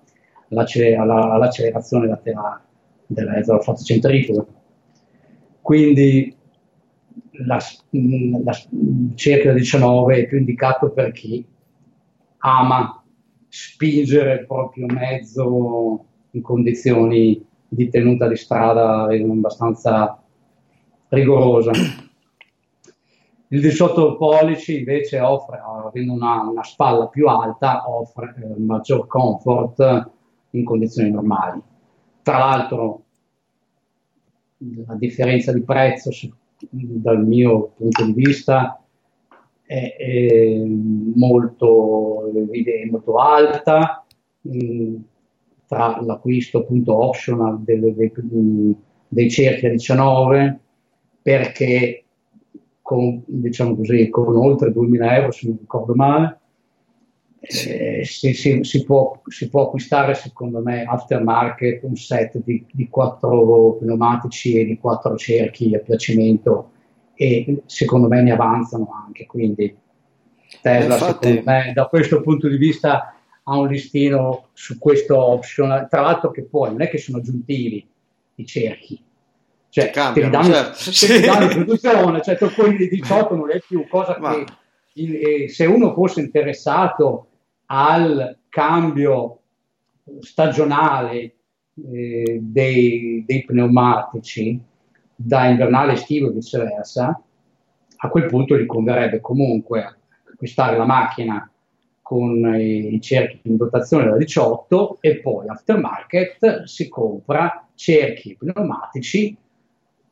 all'accelerazione 0.49 2.07
laterale 2.07 2.61
della, 3.05 3.39
della 3.39 3.59
forza 3.59 3.83
centrifuga. 3.83 4.45
Quindi 5.61 6.35
la, 7.45 7.59
la, 8.43 8.57
cerchio 9.15 9.53
19 9.53 10.15
è 10.15 10.27
più 10.27 10.37
indicato 10.37 10.91
per 10.91 11.11
chi 11.11 11.45
ama 12.39 13.03
spingere 13.47 14.33
il 14.33 14.45
proprio 14.47 14.85
mezzo 14.87 16.05
in 16.31 16.41
condizioni 16.41 17.45
di 17.67 17.89
tenuta 17.89 18.27
di 18.27 18.35
strada 18.35 19.03
abbastanza 19.03 20.21
rigorosa. 21.09 21.71
Il 23.47 23.59
18 23.59 24.15
pollici 24.15 24.79
invece 24.79 25.19
offre, 25.19 25.61
avendo 25.61 26.13
una, 26.13 26.41
una 26.41 26.63
spalla 26.63 27.07
più 27.07 27.27
alta, 27.27 27.83
offre 27.89 28.33
eh, 28.37 28.59
maggior 28.59 29.07
comfort 29.07 30.09
in 30.51 30.63
condizioni 30.63 31.11
normali. 31.11 31.61
Tra 32.21 32.37
l'altro, 32.37 33.03
la 34.85 34.95
differenza 34.95 35.51
di 35.51 35.61
prezzo, 35.61 36.09
dal 36.69 37.25
mio 37.25 37.71
punto 37.75 38.05
di 38.05 38.13
vista, 38.13 38.81
è, 39.65 39.95
è 39.97 40.63
molto, 41.15 42.29
molto 42.89 43.15
alta 43.15 44.05
mh, 44.41 44.73
mm, 44.73 44.95
tra 45.65 46.01
l'acquisto 46.01 46.59
appunto 46.59 46.93
optional 47.05 47.61
delle, 47.61 47.93
dei, 47.95 48.75
dei 49.07 49.29
cerchi 49.29 49.67
a 49.67 49.69
19 49.69 50.59
perché 51.21 52.03
con, 52.81 53.23
diciamo 53.25 53.77
così, 53.77 54.09
con 54.09 54.35
oltre 54.35 54.73
2000 54.73 55.15
euro 55.15 55.31
se 55.31 55.47
non 55.47 55.57
ricordo 55.59 55.95
male 55.95 56.40
eh, 57.43 58.05
si, 58.05 58.33
si, 58.33 58.63
si, 58.63 58.83
può, 58.83 59.19
si, 59.25 59.49
può, 59.49 59.63
acquistare 59.63 60.13
secondo 60.13 60.61
me 60.61 60.83
aftermarket 60.83 61.81
un 61.83 61.95
set 61.95 62.37
di, 62.43 62.63
di 62.71 62.87
quattro 62.87 63.77
pneumatici 63.79 64.59
e 64.59 64.65
di 64.65 64.77
quattro 64.77 65.15
cerchi 65.15 65.73
a 65.73 65.79
piacimento 65.79 66.69
e 67.15 67.63
secondo 67.65 68.07
me 68.07 68.21
ne 68.21 68.31
avanzano 68.31 68.89
anche, 69.05 69.25
quindi 69.25 69.75
Tesla 70.61 70.93
Infatti... 70.93 71.27
secondo 71.27 71.49
me 71.49 71.71
da 71.73 71.87
questo 71.87 72.21
punto 72.21 72.47
di 72.47 72.57
vista 72.57 73.15
ha 73.43 73.57
un 73.57 73.67
listino 73.67 74.49
su 74.53 74.77
questo 74.77 75.19
option, 75.19 75.87
tra 75.89 76.01
l'altro 76.01 76.29
che 76.29 76.43
poi 76.43 76.69
non 76.69 76.83
è 76.83 76.89
che 76.89 76.99
sono 76.99 77.17
aggiuntivi 77.17 77.87
i 78.35 78.45
cerchi, 78.45 79.03
cioè 79.69 79.89
Cambiano, 79.89 80.41
ti 80.41 80.49
danno, 80.49 80.73
certo. 80.73 81.25
danno 81.25 81.47
produzione, 81.47 82.21
cioè 82.21 82.37
quelli 82.37 82.77
di 82.77 82.87
18 83.01 83.35
non 83.35 83.49
è 83.49 83.59
più 83.67 83.87
cosa 83.87 84.17
Ma... 84.19 84.35
che 84.35 84.45
il, 84.93 85.49
se 85.49 85.65
uno 85.65 85.93
fosse 85.93 86.19
interessato 86.19 87.25
al 87.73 88.37
cambio 88.49 89.39
stagionale 90.19 91.35
eh, 91.89 92.39
dei, 92.41 93.23
dei 93.25 93.45
pneumatici, 93.45 94.59
da 95.15 95.47
invernale 95.47 95.93
estivo 95.93 96.29
e 96.29 96.33
viceversa, 96.33 97.21
a 98.03 98.09
quel 98.09 98.25
punto 98.25 98.57
gli 98.57 98.65
converrebbe 98.65 99.21
comunque 99.21 99.97
acquistare 100.29 100.75
la 100.75 100.85
macchina 100.85 101.49
con 102.01 102.43
i 102.55 102.99
cerchi 102.99 103.39
in 103.43 103.55
dotazione 103.55 104.09
da 104.09 104.17
18 104.17 104.97
e 104.99 105.21
poi 105.21 105.47
aftermarket 105.47 106.63
si 106.63 106.89
compra 106.89 107.69
cerchi 107.75 108.35
pneumatici 108.35 109.37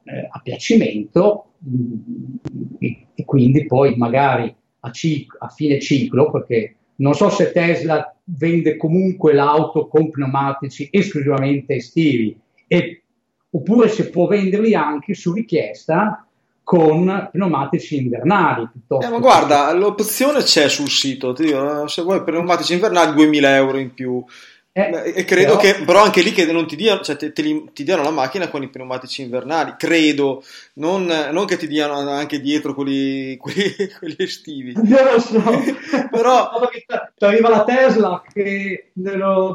eh, 0.03 0.27
a 0.31 0.39
piacimento 0.41 1.55
mh, 1.57 1.75
mm, 1.75 2.65
e, 2.79 3.07
e, 3.15 3.25
quindi 3.25 3.65
poi 3.65 3.97
magari 3.97 4.55
a, 4.81 4.91
cic- 4.91 5.35
a 5.39 5.49
fine 5.49 5.79
ciclo 5.81 6.31
perché 6.31 6.75
non 6.99 7.13
so 7.13 7.29
se 7.29 7.51
Tesla 7.51 8.13
vende 8.23 8.77
comunque 8.77 9.33
l'auto 9.33 9.87
con 9.87 10.09
pneumatici 10.09 10.89
esclusivamente 10.91 11.75
estivi 11.75 12.37
e 12.67 13.01
oppure 13.51 13.89
se 13.89 14.09
può 14.09 14.27
venderli 14.27 14.73
anche 14.73 15.13
su 15.13 15.33
richiesta 15.33 16.25
con 16.63 17.29
pneumatici 17.31 17.97
invernali. 17.97 18.69
Eh, 19.01 19.09
ma 19.09 19.17
guarda, 19.17 19.73
l'opzione 19.73 20.43
c'è 20.43 20.69
sul 20.69 20.89
sito, 20.89 21.33
dico, 21.33 21.87
se 21.87 22.03
vuoi 22.03 22.23
pneumatici 22.23 22.73
invernali 22.73 23.15
2000 23.15 23.55
euro 23.55 23.77
in 23.79 23.91
più. 23.91 24.23
Eh, 24.87 25.13
e 25.15 25.25
credo 25.25 25.57
però... 25.57 25.77
che 25.77 25.83
però 25.83 26.03
anche 26.03 26.21
lì 26.21 26.31
che 26.31 26.45
non 26.51 26.67
ti 26.67 26.75
diano, 26.75 27.01
cioè 27.01 27.15
te, 27.17 27.33
te 27.33 27.41
li, 27.41 27.69
ti 27.73 27.83
diano 27.83 28.03
la 28.03 28.11
macchina 28.11 28.47
con 28.49 28.63
i 28.63 28.69
pneumatici 28.69 29.21
invernali, 29.21 29.75
credo, 29.77 30.43
non, 30.73 31.05
non 31.05 31.45
che 31.45 31.57
ti 31.57 31.67
diano 31.67 32.09
anche 32.09 32.39
dietro 32.39 32.73
quelli, 32.73 33.35
quelli, 33.41 33.73
quelli 33.97 34.15
estivi. 34.17 34.73
Io 34.85 35.03
lo 35.03 35.19
so, 35.19 35.41
però 36.09 36.49
ti 37.17 37.25
arriva 37.25 37.49
la 37.49 37.63
Tesla 37.63 38.23
che 38.31 38.91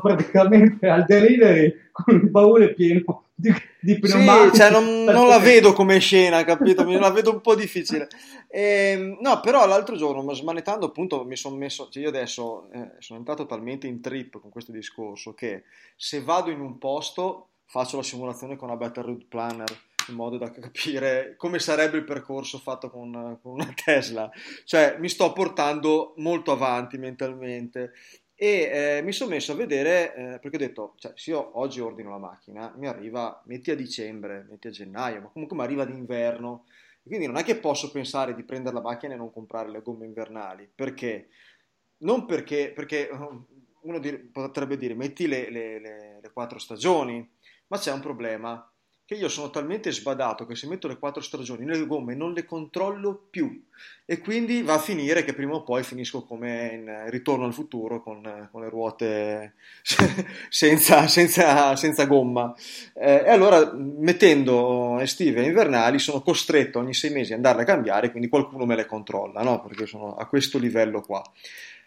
praticamente 0.01 0.89
al 0.89 1.05
delivery 1.07 1.75
con 1.91 2.15
il 2.15 2.29
baule 2.29 2.75
pieno 2.75 3.24
di, 3.35 3.53
di 3.81 3.99
pneumatici. 3.99 4.51
Sì, 4.51 4.57
cioè 4.57 4.71
non, 4.71 5.05
non, 5.05 5.27
la 5.27 5.39
vedo 5.39 5.73
come 5.75 5.99
scena, 5.99 6.45
capito? 6.45 6.85
Me 6.85 6.99
la 6.99 7.11
vedo 7.11 7.33
un 7.33 7.41
po' 7.41 7.55
difficile. 7.55 8.09
E, 8.49 8.63
ehm, 8.93 9.19
no, 9.21 9.41
però 9.41 9.67
l'altro 9.67 9.97
giorno, 9.97 10.33
smanettando 10.33 10.87
appunto, 10.87 11.25
mi 11.25 11.37
sono 11.37 11.57
messo, 11.57 11.89
cioè 11.91 12.03
io 12.03 12.09
adesso 12.09 12.71
eh, 12.73 12.93
sono 12.99 13.19
entrato 13.19 13.47
talmente 13.47 13.87
in 13.87 14.01
trip 14.01 14.41
con 14.41 14.51
questo 14.51 14.73
discorso 14.73 15.35
che 15.35 15.65
se 15.97 16.23
vado 16.23 16.51
in 16.51 16.61
un 16.61 16.79
posto 16.79 17.49
faccio 17.67 17.97
la 17.97 18.03
simulazione 18.03 18.57
con 18.57 18.71
una 18.71 18.93
Route 18.95 19.27
Planner 19.29 19.71
in 20.09 20.15
modo 20.17 20.37
da 20.37 20.51
capire 20.51 21.35
come 21.37 21.59
sarebbe 21.59 21.97
il 21.97 22.05
percorso 22.05 22.59
fatto 22.59 22.91
con, 22.91 23.39
con 23.43 23.53
una 23.53 23.73
Tesla. 23.75 24.31
Cioè 24.65 24.97
mi 24.99 25.09
sto 25.09 25.33
portando 25.33 26.15
molto 26.19 26.53
avanti 26.53 26.99
mentalmente 26.99 27.93
e 28.37 28.99
eh, 28.99 29.03
mi 29.03 29.13
sono 29.13 29.31
messo 29.31 29.53
a 29.53 29.57
vedere, 29.57 30.15
eh, 30.15 30.39
perché 30.41 30.57
ho 30.57 30.59
detto, 30.59 30.95
cioè, 30.99 31.13
se 31.15 31.31
io 31.31 31.59
oggi 31.59 31.81
ordino 31.81 32.11
la 32.11 32.19
macchina, 32.19 32.75
mi 32.77 32.89
arriva, 32.89 33.43
metti 33.47 33.71
a 33.71 33.77
dicembre, 33.77 34.47
metti 34.49 34.67
a 34.67 34.71
gennaio, 34.71 35.21
ma 35.21 35.29
comunque 35.29 35.57
mi 35.57 35.63
arriva 35.63 35.85
d'inverno, 35.85 36.67
quindi 37.05 37.27
non 37.27 37.37
è 37.37 37.45
che 37.45 37.57
posso 37.57 37.91
pensare 37.91 38.35
di 38.35 38.43
prendere 38.43 38.75
la 38.75 38.81
macchina 38.81 39.15
e 39.15 39.17
non 39.17 39.33
comprare 39.33 39.71
le 39.71 39.83
gomme 39.83 40.07
invernali, 40.07 40.69
perché? 40.75 41.29
Non 41.99 42.27
perché, 42.27 42.73
perché 42.75 43.09
uno 43.83 43.99
dire, 43.99 44.19
potrebbe 44.19 44.77
dire, 44.77 44.95
metti 44.95 45.27
le, 45.27 45.51
le, 45.51 45.79
le, 45.79 46.19
le 46.21 46.33
quattro 46.33 46.59
stagioni, 46.59 47.27
ma 47.69 47.79
c'è 47.79 47.93
un 47.93 48.01
problema, 48.01 48.74
che 49.07 49.15
io 49.15 49.29
sono 49.29 49.51
talmente 49.51 49.93
sbadato 49.93 50.47
che 50.47 50.57
se 50.57 50.67
metto 50.67 50.89
le 50.89 50.99
quattro 50.99 51.21
stagioni 51.21 51.67
nelle 51.67 51.87
gomme 51.87 52.15
non 52.15 52.33
le 52.33 52.45
controllo 52.47 53.27
più 53.29 53.63
e 54.07 54.19
quindi 54.19 54.63
va 54.63 54.75
a 54.75 54.79
finire 54.79 55.25
che 55.25 55.35
prima 55.35 55.55
o 55.55 55.63
poi 55.63 55.83
finisco 55.83 56.25
come 56.25 56.71
in 56.73 57.11
Ritorno 57.11 57.45
al 57.45 57.53
futuro 57.53 58.03
con, 58.03 58.49
con 58.51 58.63
le 58.63 58.69
ruote 58.69 59.55
senza, 60.49 61.07
senza, 61.07 61.75
senza 61.77 62.05
gomma. 62.05 62.55
Eh, 62.95 63.25
e 63.27 63.31
allora 63.31 63.73
mettendo 63.75 64.99
estive 65.01 65.43
e 65.43 65.47
invernali 65.47 65.99
sono 65.99 66.21
costretto 66.21 66.79
ogni 66.79 66.95
sei 66.95 67.11
mesi 67.11 67.33
ad 67.33 67.39
andarle 67.39 67.63
a 67.63 67.67
cambiare, 67.67 68.11
quindi 68.11 68.29
qualcuno 68.29 68.67
me 68.67 68.77
le 68.77 68.87
controlla, 68.87 69.43
no? 69.43 69.63
perché 69.63 69.87
sono 69.87 70.15
a 70.15 70.27
questo 70.27 70.59
livello 70.59 71.01
qua. 71.01 71.23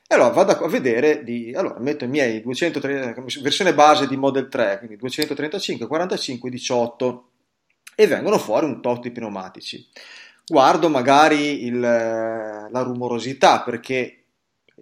E 0.10 0.16
allora 0.16 0.30
vado 0.30 0.54
a 0.54 0.68
vedere, 0.70 1.24
di, 1.24 1.54
allora 1.54 1.80
metto 1.80 2.06
i 2.06 2.08
miei 2.08 2.42
230, 2.42 3.24
versione 3.42 3.74
base 3.74 4.08
di 4.08 4.16
Model 4.16 4.48
3, 4.48 4.78
quindi 4.78 4.96
235, 4.96 5.86
45, 5.86 6.50
18 6.50 7.30
e 7.94 8.08
vengono 8.08 8.38
fuori 8.38 8.66
un 8.66 8.82
tot 8.82 9.02
di 9.02 9.12
pneumatici. 9.12 9.86
Guardo 10.46 10.88
magari 10.88 11.66
il, 11.66 11.80
la 11.80 12.82
rumorosità 12.84 13.64
perché 13.64 14.24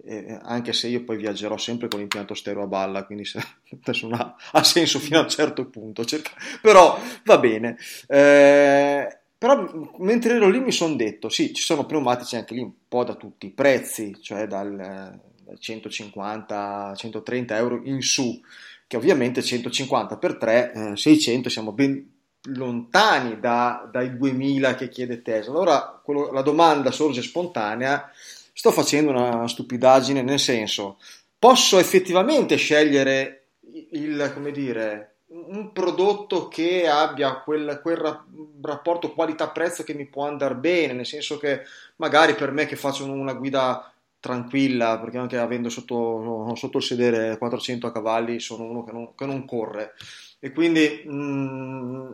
eh, 0.04 0.38
anche 0.42 0.72
se 0.72 0.86
io 0.86 1.02
poi 1.02 1.16
viaggerò 1.16 1.56
sempre 1.56 1.88
con 1.88 1.98
l'impianto 1.98 2.34
stereo 2.34 2.62
a 2.62 2.66
balla, 2.66 3.04
quindi 3.04 3.24
se, 3.24 3.40
adesso 3.82 4.08
ha, 4.12 4.36
ha, 4.52 4.62
senso 4.62 5.00
fino 5.00 5.18
a 5.18 5.22
un 5.22 5.28
certo 5.28 5.66
punto, 5.66 6.04
cerca, 6.04 6.30
però 6.60 6.98
va 7.24 7.38
bene. 7.38 7.76
Eh, 8.06 9.18
però 9.38 9.90
mentre 9.98 10.36
ero 10.36 10.48
lì 10.48 10.60
mi 10.60 10.72
sono 10.72 10.94
detto, 10.94 11.28
sì, 11.28 11.52
ci 11.52 11.62
sono 11.62 11.84
pneumatici 11.84 12.36
anche 12.36 12.54
lì 12.54 12.60
un 12.60 12.72
po' 12.88 13.04
da 13.04 13.14
tutti 13.14 13.46
i 13.46 13.52
prezzi, 13.52 14.16
cioè 14.20 14.46
dal, 14.46 14.74
dal 14.74 15.58
150 15.58 16.94
130 16.96 17.56
euro 17.56 17.80
in 17.84 18.00
su, 18.00 18.40
che 18.86 18.96
ovviamente 18.96 19.42
150 19.42 20.16
per 20.16 20.36
3, 20.36 20.72
eh, 20.72 20.96
600, 20.96 21.48
siamo 21.48 21.72
ben 21.72 22.14
lontani 22.48 23.38
da, 23.40 23.88
dai 23.90 24.16
2000 24.16 24.74
che 24.74 24.88
chiede 24.88 25.22
Tesla. 25.22 25.52
Allora 25.52 26.00
quello, 26.02 26.30
la 26.32 26.42
domanda 26.42 26.90
sorge 26.90 27.22
spontanea, 27.22 28.10
sto 28.52 28.70
facendo 28.70 29.10
una 29.10 29.46
stupidaggine, 29.46 30.22
nel 30.22 30.38
senso, 30.38 30.98
posso 31.38 31.78
effettivamente 31.78 32.56
scegliere 32.56 33.48
il, 33.90 34.30
come 34.32 34.50
dire, 34.50 35.15
un 35.28 35.72
prodotto 35.72 36.48
che 36.48 36.86
abbia 36.86 37.40
quel, 37.40 37.80
quel 37.82 38.24
rapporto 38.62 39.12
qualità-prezzo 39.12 39.82
che 39.82 39.94
mi 39.94 40.06
può 40.06 40.26
andare 40.26 40.54
bene, 40.54 40.92
nel 40.92 41.06
senso 41.06 41.38
che 41.38 41.62
magari 41.96 42.34
per 42.34 42.52
me 42.52 42.66
che 42.66 42.76
faccio 42.76 43.04
una 43.04 43.34
guida 43.34 43.92
tranquilla, 44.20 44.98
perché 44.98 45.18
anche 45.18 45.38
avendo 45.38 45.68
sotto, 45.68 46.52
sotto 46.56 46.78
il 46.78 46.82
sedere 46.82 47.38
400 47.38 47.90
cavalli 47.92 48.40
sono 48.40 48.64
uno 48.64 48.84
che 48.84 48.92
non, 48.92 49.14
che 49.14 49.26
non 49.26 49.44
corre. 49.44 49.94
E 50.38 50.52
quindi 50.52 51.02
mh, 51.04 51.14
mm, 51.14 52.12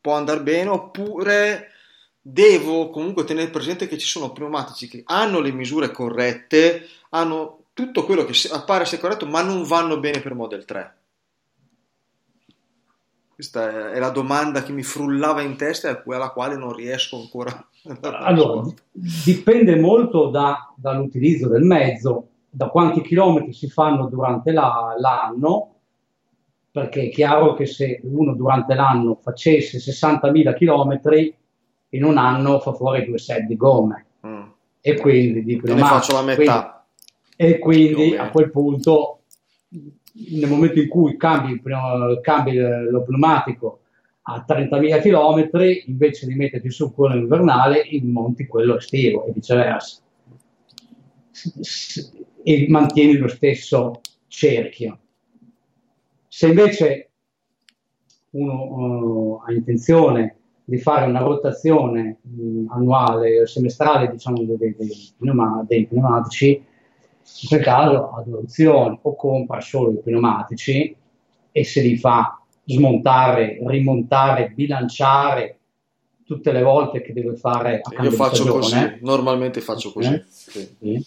può 0.00 0.14
andare 0.14 0.40
bene, 0.40 0.70
oppure 0.70 1.70
devo 2.20 2.88
comunque 2.90 3.24
tenere 3.24 3.50
presente 3.50 3.86
che 3.86 3.98
ci 3.98 4.06
sono 4.06 4.32
pneumatici 4.32 4.88
che 4.88 5.02
hanno 5.06 5.40
le 5.40 5.52
misure 5.52 5.90
corrette, 5.90 6.86
hanno 7.10 7.64
tutto 7.74 8.04
quello 8.04 8.24
che 8.24 8.34
appare 8.50 8.84
essere 8.84 9.00
corretto, 9.00 9.26
ma 9.26 9.42
non 9.42 9.64
vanno 9.64 9.98
bene 10.00 10.20
per 10.20 10.34
Model 10.34 10.64
3 10.64 10.94
questa 13.34 13.90
è 13.90 13.98
la 13.98 14.10
domanda 14.10 14.62
che 14.62 14.70
mi 14.72 14.84
frullava 14.84 15.42
in 15.42 15.56
testa 15.56 15.90
e 15.90 16.14
alla 16.14 16.30
quale 16.30 16.56
non 16.56 16.72
riesco 16.72 17.16
ancora. 17.16 17.68
Allora, 18.00 18.62
dipende 18.92 19.76
molto 19.76 20.28
da, 20.28 20.72
dall'utilizzo 20.74 21.48
del 21.48 21.64
mezzo, 21.64 22.28
da 22.48 22.68
quanti 22.68 23.02
chilometri 23.02 23.52
si 23.52 23.68
fanno 23.68 24.06
durante 24.06 24.52
la, 24.52 24.94
l'anno, 24.96 25.74
perché 26.70 27.02
è 27.02 27.10
chiaro 27.10 27.52
che 27.52 27.66
se 27.66 28.00
uno 28.04 28.34
durante 28.34 28.74
l'anno 28.74 29.18
facesse 29.20 29.76
60.000 29.76 30.56
chilometri, 30.56 31.36
in 31.90 32.04
un 32.04 32.16
anno 32.16 32.58
fa 32.60 32.72
fuori 32.72 33.04
due 33.04 33.18
set 33.18 33.42
di 33.42 33.56
gomme. 33.56 34.06
Mm. 34.26 34.42
E 34.80 34.96
quindi 34.98 35.44
dicono, 35.44 35.74
ne 35.74 35.80
faccio 35.82 36.14
la 36.14 36.22
metà. 36.22 36.86
Quindi, 37.36 37.54
e 37.54 37.58
quindi 37.58 38.16
a 38.16 38.30
quel 38.30 38.50
punto 38.50 39.23
nel 40.14 40.48
momento 40.48 40.80
in 40.80 40.88
cui 40.88 41.16
cambi, 41.16 41.60
cambi 42.20 42.56
lo 42.56 43.02
pneumatico 43.02 43.80
a 44.22 44.44
30.000 44.46 45.00
km, 45.00 45.82
invece 45.86 46.26
di 46.26 46.34
metterti 46.34 46.70
su 46.70 46.94
quello 46.94 47.16
invernale, 47.16 47.86
monti 48.02 48.46
quello 48.46 48.76
estivo 48.76 49.26
e 49.26 49.32
viceversa. 49.32 50.00
E 52.42 52.66
mantieni 52.68 53.16
lo 53.16 53.28
stesso 53.28 54.00
cerchio. 54.28 54.98
Se 56.28 56.46
invece 56.46 57.10
uno 58.30 58.62
uh, 58.62 59.42
ha 59.46 59.52
intenzione 59.52 60.38
di 60.64 60.78
fare 60.78 61.06
una 61.06 61.20
rotazione 61.20 62.18
mh, 62.22 62.66
annuale, 62.70 63.46
semestrale, 63.46 64.10
diciamo, 64.10 64.42
dei, 64.42 64.56
dei, 64.56 64.74
dei 65.66 65.86
pneumatici, 65.86 66.64
in 67.42 67.48
quel 67.48 67.62
caso 67.62 68.10
adozione 68.10 68.98
o 69.00 69.16
compra 69.16 69.60
solo 69.60 69.92
i 69.92 70.00
pneumatici 70.02 70.94
e 71.50 71.64
se 71.64 71.80
li 71.80 71.96
fa 71.96 72.40
smontare, 72.64 73.58
rimontare, 73.64 74.50
bilanciare 74.50 75.58
tutte 76.24 76.52
le 76.52 76.62
volte 76.62 77.02
che 77.02 77.12
deve 77.12 77.36
fare 77.36 77.80
a 77.82 78.02
Io 78.02 78.10
faccio 78.10 78.46
così, 78.46 78.98
normalmente 79.00 79.60
faccio 79.60 79.92
così. 79.92 80.14
Eh? 80.14 80.24
Sì. 80.26 80.76
Sì. 80.78 81.06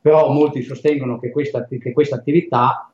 Però 0.00 0.32
molti 0.32 0.62
sostengono 0.62 1.18
che 1.18 1.30
questa, 1.30 1.66
che 1.66 1.92
questa 1.92 2.16
attività 2.16 2.90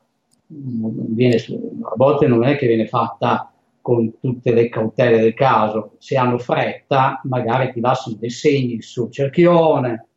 mm, 0.51 0.85
viene, 1.09 1.35
a 1.37 1.93
volte 1.95 2.27
non 2.27 2.43
è 2.43 2.55
che 2.55 2.67
viene 2.67 2.87
fatta 2.87 3.51
con 3.81 4.19
tutte 4.19 4.51
le 4.51 4.69
cautele 4.69 5.19
del 5.19 5.33
caso, 5.33 5.95
se 5.97 6.17
hanno 6.17 6.37
fretta 6.37 7.21
magari 7.23 7.71
ti 7.71 7.79
lasciano 7.79 8.17
dei 8.19 8.29
segni 8.29 8.81
sul 8.81 9.11
cerchione, 9.11 10.07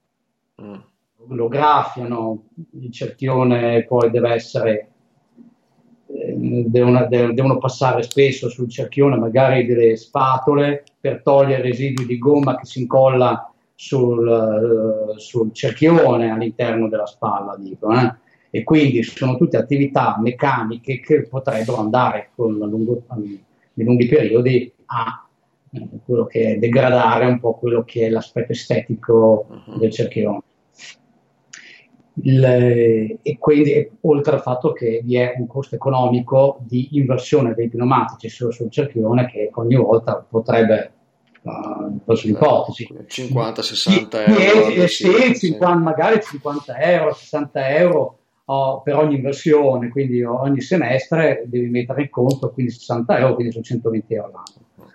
mm 0.61 0.90
lo 1.28 1.48
graffiano, 1.48 2.44
il 2.80 2.90
cerchione 2.90 3.85
poi 3.85 4.11
deve 4.11 4.30
essere, 4.32 4.90
eh, 6.06 6.35
devono, 6.66 7.06
devono, 7.08 7.58
passare 7.58 8.02
spesso 8.02 8.48
sul 8.48 8.68
cerchione 8.68 9.16
magari 9.16 9.66
delle 9.66 9.96
spatole 9.96 10.85
per 11.00 11.22
togliere 11.22 11.62
residui 11.62 12.06
di 12.06 12.18
gomma 12.18 12.56
che 12.56 12.66
si 12.66 12.80
incolla 12.80 13.52
sul, 13.74 14.26
uh, 15.14 15.18
sul 15.18 15.52
cerchione 15.52 16.30
all'interno 16.30 16.88
della 16.88 17.06
spalla, 17.06 17.56
dico, 17.58 17.90
eh? 17.92 18.14
e 18.50 18.64
quindi 18.64 19.02
sono 19.02 19.37
tutte 19.37 19.56
attività 19.56 20.18
meccaniche 20.20 21.00
che 21.00 21.22
potrebbero 21.22 21.78
andare 21.78 22.30
con 22.35 22.52
lungo, 22.58 23.02
nei 23.16 23.87
lunghi 23.87 24.06
periodi 24.06 24.72
a 24.87 25.26
eh, 25.72 25.88
quello 26.04 26.26
che 26.26 26.54
è 26.54 26.58
degradare 26.58 27.24
un 27.26 27.40
po' 27.40 27.54
quello 27.54 27.82
che 27.82 28.06
è 28.06 28.11
l'aspetto 28.11 28.52
estetico 28.52 29.46
uh-huh. 29.48 29.78
del 29.78 29.90
cerchione. 29.90 30.42
Il, 32.14 32.44
e 32.44 33.38
quindi 33.38 33.90
oltre 34.03 34.35
al 34.35 34.42
fatto 34.42 34.72
che 34.72 35.01
vi 35.03 35.16
è 35.16 35.35
un 35.38 35.46
costo 35.46 35.75
economico 35.75 36.59
di 36.61 36.90
inversione 36.92 37.55
dei 37.55 37.70
pneumatici 37.70 38.29
sul, 38.29 38.53
sul 38.53 38.70
cerchione 38.70 39.27
che 39.31 39.51
ogni 39.55 39.77
volta 39.77 40.16
potrebbe 40.29 40.92
uh, 41.40 41.98
posso 42.05 42.29
ipotesi 42.29 42.87
50-60 43.07 44.09
euro 44.29 44.87
sì, 44.87 44.88
sì, 44.88 45.35
50, 45.38 45.75
magari 45.77 46.20
50 46.22 46.79
euro 46.79 47.14
60 47.14 47.77
euro 47.77 48.18
oh, 48.44 48.83
per 48.83 48.96
ogni 48.96 49.16
inversione. 49.16 49.88
Quindi 49.88 50.22
ogni 50.22 50.61
semestre 50.61 51.44
devi 51.46 51.68
mettere 51.68 52.03
in 52.03 52.11
conto 52.11 52.51
quindi 52.51 52.72
60 52.72 53.18
euro 53.18 53.35
quindi 53.35 53.53
sono 53.53 53.64
120 53.64 54.14
euro 54.14 54.31
l'anno. 54.31 54.90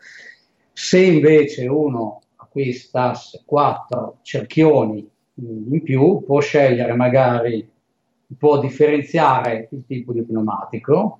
Se 0.71 0.99
invece 0.99 1.67
uno 1.67 2.21
acquista 2.35 3.13
4 3.45 4.19
cerchioni 4.21 5.09
in 5.39 5.81
più, 5.83 6.23
può 6.25 6.39
scegliere 6.39 6.93
magari, 6.93 7.67
può 8.37 8.59
differenziare 8.59 9.67
il 9.71 9.83
tipo 9.85 10.11
di 10.13 10.23
pneumatico 10.23 11.19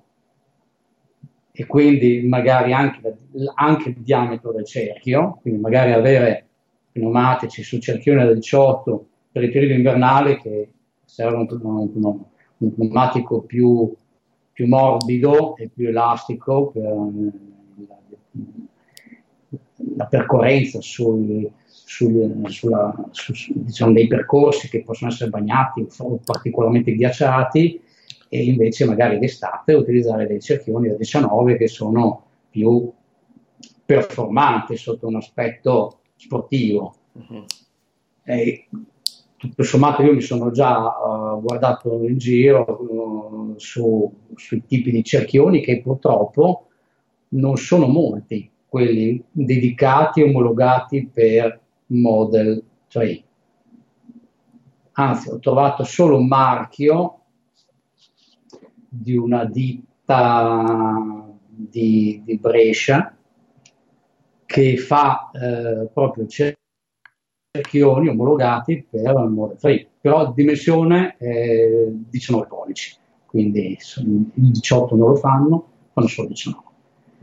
e 1.52 1.66
quindi 1.66 2.26
magari 2.26 2.72
anche, 2.72 3.16
anche 3.54 3.88
il 3.90 3.96
diametro 3.98 4.52
del 4.52 4.64
cerchio, 4.64 5.38
quindi 5.40 5.60
magari 5.60 5.92
avere 5.92 6.46
pneumatici 6.92 7.62
sul 7.62 7.80
cerchione 7.80 8.24
da 8.24 8.32
18 8.32 9.06
per 9.30 9.42
il 9.44 9.50
periodo 9.50 9.74
invernale 9.74 10.40
che 10.40 10.68
serve 11.04 11.36
un, 11.36 11.60
un, 11.62 12.24
un 12.58 12.74
pneumatico 12.74 13.42
più, 13.42 13.92
più, 14.52 14.66
morbido 14.66 15.56
e 15.56 15.68
più 15.68 15.88
elastico 15.88 16.70
per 16.70 16.82
la, 17.86 17.98
la 19.96 20.06
percorrenza 20.06 20.80
sul, 20.80 21.50
sul, 21.88 22.42
sulla, 22.50 22.94
su, 23.12 23.32
diciamo, 23.54 23.92
dei 23.92 24.06
percorsi 24.06 24.68
che 24.68 24.82
possono 24.82 25.10
essere 25.10 25.30
bagnati 25.30 25.86
o 26.00 26.20
particolarmente 26.22 26.94
ghiacciati 26.94 27.80
e 28.28 28.44
invece 28.44 28.84
magari 28.84 29.18
d'estate 29.18 29.72
utilizzare 29.72 30.26
dei 30.26 30.38
cerchioni 30.38 30.88
da 30.88 30.96
19 30.96 31.56
che 31.56 31.66
sono 31.66 32.26
più 32.50 32.92
performanti 33.86 34.76
sotto 34.76 35.06
un 35.06 35.16
aspetto 35.16 36.00
sportivo. 36.16 36.94
Uh-huh. 37.12 37.46
E, 38.22 38.68
tutto 39.38 39.62
sommato 39.62 40.02
io 40.02 40.12
mi 40.12 40.20
sono 40.20 40.50
già 40.50 40.78
uh, 40.78 41.40
guardato 41.40 42.02
in 42.02 42.18
giro 42.18 42.66
uh, 42.66 43.54
su, 43.56 44.12
sui 44.34 44.62
tipi 44.66 44.90
di 44.90 45.02
cerchioni 45.02 45.62
che 45.62 45.80
purtroppo 45.80 46.66
non 47.28 47.56
sono 47.56 47.86
molti 47.86 48.50
quelli 48.66 49.22
dedicati, 49.30 50.20
omologati 50.20 51.08
per 51.10 51.60
Model 51.88 52.62
3. 52.88 53.22
Anzi, 54.92 55.28
ho 55.28 55.38
trovato 55.38 55.84
solo 55.84 56.16
un 56.16 56.26
marchio 56.26 57.20
di 58.88 59.16
una 59.16 59.44
ditta 59.44 61.26
di, 61.46 62.22
di 62.24 62.38
Brescia 62.38 63.14
che 64.44 64.76
fa 64.78 65.30
eh, 65.30 65.88
proprio 65.92 66.26
cerchioni 67.50 68.08
omologati 68.08 68.86
per 68.88 69.02
il 69.02 69.30
Model 69.30 69.58
3, 69.58 69.90
però 70.00 70.32
dimensione 70.32 71.16
eh, 71.18 71.88
19 72.08 72.46
pollici, 72.46 72.96
quindi 73.26 73.78
il 73.96 74.50
18 74.50 74.96
non 74.96 75.10
lo 75.10 75.16
fanno, 75.16 75.68
fanno 75.92 76.06
solo 76.06 76.28
19. 76.28 76.66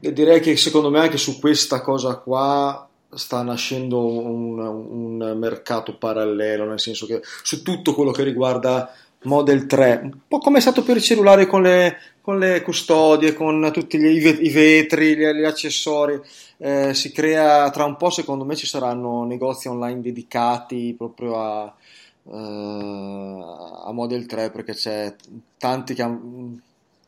E 0.02 0.14
direi 0.14 0.40
che 0.40 0.56
secondo 0.56 0.90
me 0.92 1.00
anche 1.00 1.18
su 1.18 1.40
questa 1.40 1.82
cosa 1.82 2.20
qua 2.20 2.88
sta 3.16 3.42
nascendo 3.42 4.06
un, 4.06 4.60
un, 4.60 5.38
mercato 5.38 5.98
parallelo, 5.98 6.66
nel 6.66 6.80
senso 6.80 7.06
che 7.06 7.22
su 7.44 7.64
tutto 7.64 7.94
quello 7.94 8.12
che 8.12 8.24
riguarda 8.24 8.94
Model 9.24 9.66
3, 9.66 10.00
un 10.04 10.18
po' 10.28 10.38
come 10.38 10.60
è 10.60 10.62
stato 10.62 10.84
per 10.84 10.98
i 10.98 11.02
cellulari 11.02 11.48
con 11.48 11.64
le, 11.64 11.98
con 12.22 12.38
le 12.38 12.62
custodie, 12.62 13.34
con 13.34 13.70
tutti 13.74 13.98
gli, 13.98 14.26
i 14.26 14.50
vetri, 14.50 15.16
gli, 15.16 15.26
gli 15.26 15.44
accessori, 15.44 16.20
eh, 16.58 16.94
si 16.94 17.12
crea 17.12 17.70
tra 17.72 17.86
un 17.86 17.98
po' 17.98 18.10
secondo 18.10 18.46
me 18.46 18.56
ci 18.56 18.68
saranno 18.68 19.24
negozi 19.24 19.68
online 19.68 20.02
dedicati 20.02 20.94
proprio 20.98 21.40
a, 21.40 21.76
eh, 22.24 23.44
a 23.86 23.92
Model 23.92 24.26
3 24.26 24.52
perché 24.52 24.74
c'è 24.74 25.16
tanti 25.58 25.94
che 25.94 26.02
hanno 26.02 26.60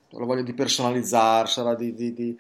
la 0.10 0.26
voglia 0.26 0.42
di 0.42 0.54
personalizzare, 0.54 1.76
di, 1.78 1.94
di, 1.94 2.14
di 2.14 2.38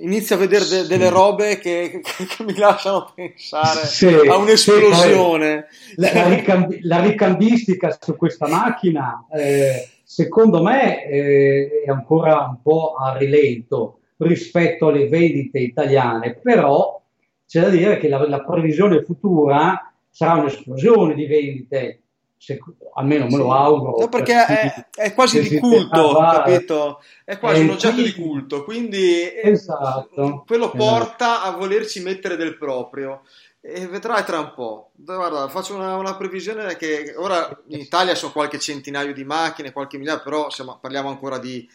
inizio 0.00 0.36
a 0.36 0.38
vedere 0.38 0.64
de- 0.66 0.86
delle 0.86 1.08
robe 1.08 1.58
che, 1.58 2.00
che, 2.02 2.44
mi 2.44 2.56
lasciano 2.56 3.10
pensare 3.14 3.86
sì, 3.86 4.06
a 4.06 4.36
un'esplosione. 4.36 5.66
Sì, 5.70 5.94
la, 5.96 6.12
la, 6.12 6.28
ricambi- 6.28 6.80
la, 6.82 7.00
ricambistica 7.00 7.96
su 8.00 8.16
questa 8.16 8.46
macchina, 8.46 9.26
eh, 9.32 9.88
secondo 10.04 10.62
me, 10.62 11.04
eh, 11.06 11.82
è 11.84 11.90
ancora 11.90 12.46
un 12.48 12.62
po' 12.62 12.94
a 12.94 13.16
rilento 13.16 14.00
rispetto 14.18 14.88
alle 14.88 15.08
vendite 15.08 15.58
italiane, 15.58 16.34
però 16.34 17.00
c'è 17.46 17.60
da 17.60 17.68
dire 17.68 17.98
che 17.98 18.08
la, 18.08 18.28
la 18.28 18.44
previsione 18.44 19.02
futura 19.02 19.92
sarà 20.10 20.34
un'esplosione 20.34 21.14
di 21.14 21.26
vendite 21.26 22.02
se, 22.38 22.58
almeno 22.94 23.26
me 23.26 23.36
lo 23.36 23.52
auguro. 23.52 23.96
No, 23.98 24.08
perché 24.08 24.32
per 24.32 24.56
è, 24.56 24.86
è, 24.94 25.14
quasi 25.14 25.40
di 25.46 25.58
culto, 25.58 26.16
capito? 26.16 27.02
È 27.24 27.38
quasi 27.38 27.60
è 27.60 27.64
un 27.64 27.70
oggetto 27.70 27.94
quindi, 27.94 28.12
di 28.12 28.22
culto, 28.22 28.64
quindi 28.64 29.30
eh, 29.30 29.50
esatto, 29.50 30.44
quello 30.46 30.70
porta 30.70 31.40
esatto. 31.40 31.48
a 31.48 31.58
volerci 31.58 32.00
mettere 32.00 32.36
del 32.36 32.56
proprio. 32.56 33.22
E 33.60 33.86
vedrai 33.88 34.24
tra 34.24 34.38
un 34.38 34.52
po'. 34.54 34.92
Guarda, 34.94 35.48
faccio 35.48 35.74
una, 35.74 35.96
una, 35.96 36.16
previsione 36.16 36.76
che 36.76 37.12
ora 37.16 37.60
in 37.68 37.80
Italia 37.80 38.14
sono 38.14 38.32
qualche 38.32 38.60
centinaio 38.60 39.12
di 39.12 39.24
macchine, 39.24 39.72
qualche 39.72 39.98
migliaio, 39.98 40.22
però 40.22 40.48
siamo, 40.48 40.78
parliamo 40.80 41.08
ancora 41.08 41.38
di 41.38 41.68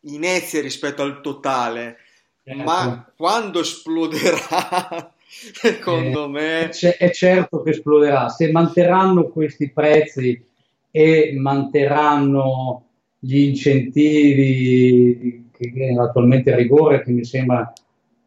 inezie 0.00 0.60
rispetto 0.60 1.02
al 1.02 1.20
totale. 1.20 1.98
Certo. 2.42 2.62
Ma 2.64 3.12
quando 3.16 3.60
esploderà 3.60 5.14
secondo 5.52 6.24
eh, 6.24 6.28
me. 6.28 6.68
C- 6.70 6.96
è 6.96 7.10
certo 7.10 7.62
che 7.62 7.70
esploderà. 7.70 8.28
Se 8.28 8.50
manterranno 8.50 9.28
questi 9.28 9.70
prezzi 9.70 10.42
e 10.90 11.34
manterranno 11.36 12.84
gli 13.18 13.40
incentivi 13.40 15.50
che, 15.52 15.96
attualmente 15.98 16.52
a 16.52 16.56
rigore, 16.56 17.02
che 17.02 17.10
mi 17.10 17.24
sembra 17.24 17.70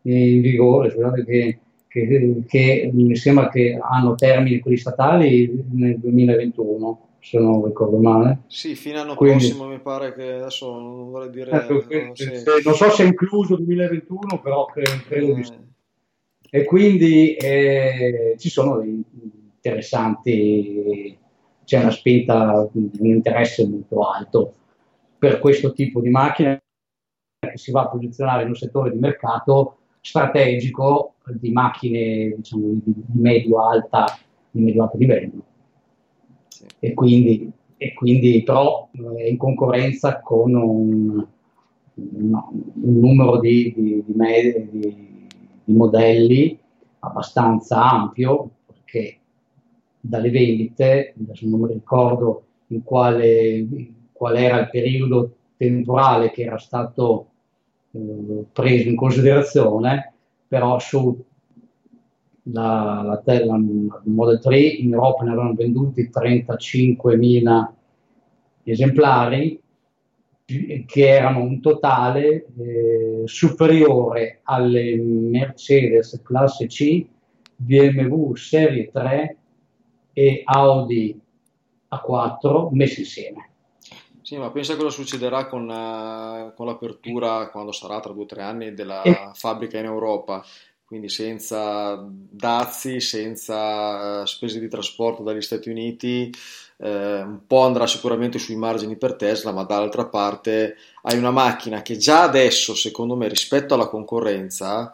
in 0.03 0.41
vigore, 0.41 0.91
scusate, 0.91 1.25
che, 1.25 1.59
che, 1.87 2.43
che, 2.47 2.89
mi 2.93 3.15
sembra 3.15 3.49
che 3.49 3.79
hanno 3.81 4.15
termini 4.15 4.59
quelli 4.59 4.77
statali 4.77 5.63
nel 5.71 5.99
2021 5.99 7.07
se 7.19 7.37
non 7.37 7.63
ricordo 7.63 7.97
male. 7.97 8.41
Sì, 8.47 8.73
fino 8.73 8.95
all'anno 8.95 9.15
Quindi, 9.15 9.45
prossimo 9.45 9.67
mi 9.67 9.79
pare 9.79 10.13
che 10.13 10.33
adesso 10.33 10.71
non 10.71 11.11
vorrei 11.11 11.29
dire... 11.29 11.51
Ecco, 11.51 11.73
non, 11.73 12.15
sì. 12.15 12.31
non 12.63 12.73
so 12.73 12.89
se 12.89 13.03
è 13.03 13.05
incluso 13.05 13.55
2021, 13.57 14.41
però 14.41 14.65
credo, 14.65 14.89
credo 15.07 15.31
eh, 15.31 15.35
di 15.35 15.43
sì 15.43 15.69
e 16.53 16.65
quindi 16.65 17.33
eh, 17.35 18.35
ci 18.37 18.49
sono 18.49 18.77
dei 18.79 19.03
interessanti, 19.55 21.17
c'è 21.63 21.79
una 21.79 21.91
spinta, 21.91 22.69
un 22.73 23.05
interesse 23.05 23.65
molto 23.65 24.01
alto 24.01 24.53
per 25.17 25.39
questo 25.39 25.71
tipo 25.71 26.01
di 26.01 26.09
macchina 26.09 26.59
che 27.39 27.57
si 27.57 27.71
va 27.71 27.83
a 27.83 27.87
posizionare 27.87 28.43
in 28.43 28.49
un 28.49 28.55
settore 28.55 28.91
di 28.91 28.99
mercato 28.99 29.77
strategico 30.01 31.13
di 31.25 31.51
macchine 31.51 32.33
diciamo, 32.35 32.67
di, 32.67 32.81
di 32.83 33.19
medio-alta 33.19 34.19
di 34.49 34.61
medio-alto 34.61 34.97
livello. 34.97 35.45
E 36.79 36.93
quindi, 36.93 37.49
e 37.77 37.93
quindi 37.93 38.43
però 38.43 38.89
è 39.15 39.23
in 39.23 39.37
concorrenza 39.37 40.19
con 40.19 40.53
un, 40.53 41.27
un, 41.93 42.33
un 42.33 42.99
numero 42.99 43.39
di, 43.39 43.73
di, 43.73 44.03
di, 44.05 44.13
med- 44.13 44.69
di 44.69 45.10
di 45.63 45.73
modelli 45.73 46.59
abbastanza 46.99 47.89
ampio, 47.89 48.49
perché 48.65 49.19
dalle 49.99 50.29
vendite, 50.29 51.13
adesso 51.19 51.47
non 51.47 51.61
mi 51.61 51.73
ricordo 51.73 52.43
in 52.67 52.83
quale, 52.83 53.67
qual 54.11 54.35
era 54.35 54.59
il 54.59 54.69
periodo 54.69 55.35
temporale 55.57 56.31
che 56.31 56.43
era 56.43 56.57
stato 56.57 57.27
eh, 57.91 58.45
preso 58.51 58.87
in 58.87 58.95
considerazione, 58.95 60.13
però 60.47 60.79
su 60.79 61.23
la, 62.43 63.21
la, 63.23 63.45
la, 63.45 63.59
Model 64.05 64.39
3 64.39 64.59
in 64.59 64.93
Europa 64.93 65.23
ne 65.23 65.29
avevano 65.29 65.53
venduti 65.53 66.09
35.000 66.11 67.67
esemplari 68.63 69.60
che 70.85 71.07
erano 71.07 71.41
un 71.41 71.61
totale 71.61 72.45
eh, 72.57 73.21
superiore 73.25 74.41
alle 74.43 74.95
Mercedes 74.95 76.21
classe 76.23 76.67
C, 76.67 77.05
BMW 77.55 78.33
serie 78.33 78.89
3 78.91 79.37
e 80.13 80.41
Audi 80.43 81.19
A4 81.89 82.69
messi 82.71 83.01
insieme. 83.01 83.49
Sì, 84.21 84.37
ma 84.37 84.51
pensa 84.51 84.77
cosa 84.77 84.89
succederà 84.89 85.47
con, 85.47 85.67
uh, 85.67 86.53
con 86.53 86.65
l'apertura, 86.65 87.49
quando 87.49 87.71
sarà 87.71 87.99
tra 87.99 88.13
due 88.13 88.23
o 88.23 88.25
tre 88.25 88.43
anni, 88.43 88.73
della 88.73 89.01
e... 89.01 89.31
fabbrica 89.33 89.77
in 89.77 89.85
Europa 89.85 90.43
quindi 90.91 91.07
senza 91.07 92.05
dazi, 92.05 92.99
senza 92.99 94.23
uh, 94.23 94.25
spese 94.25 94.59
di 94.59 94.67
trasporto 94.67 95.23
dagli 95.23 95.39
Stati 95.39 95.69
Uniti, 95.69 96.29
eh, 96.81 97.21
un 97.21 97.45
po' 97.45 97.61
andrà 97.61 97.85
sicuramente 97.85 98.39
sui 98.39 98.55
margini 98.55 98.95
per 98.95 99.13
Tesla, 99.13 99.51
ma 99.51 99.63
dall'altra 99.63 100.05
parte 100.05 100.77
hai 101.03 101.17
una 101.17 101.31
macchina 101.31 101.81
che 101.83 101.97
già 101.97 102.23
adesso, 102.23 102.73
secondo 102.73 103.15
me, 103.15 103.27
rispetto 103.27 103.75
alla 103.75 103.87
concorrenza, 103.87 104.93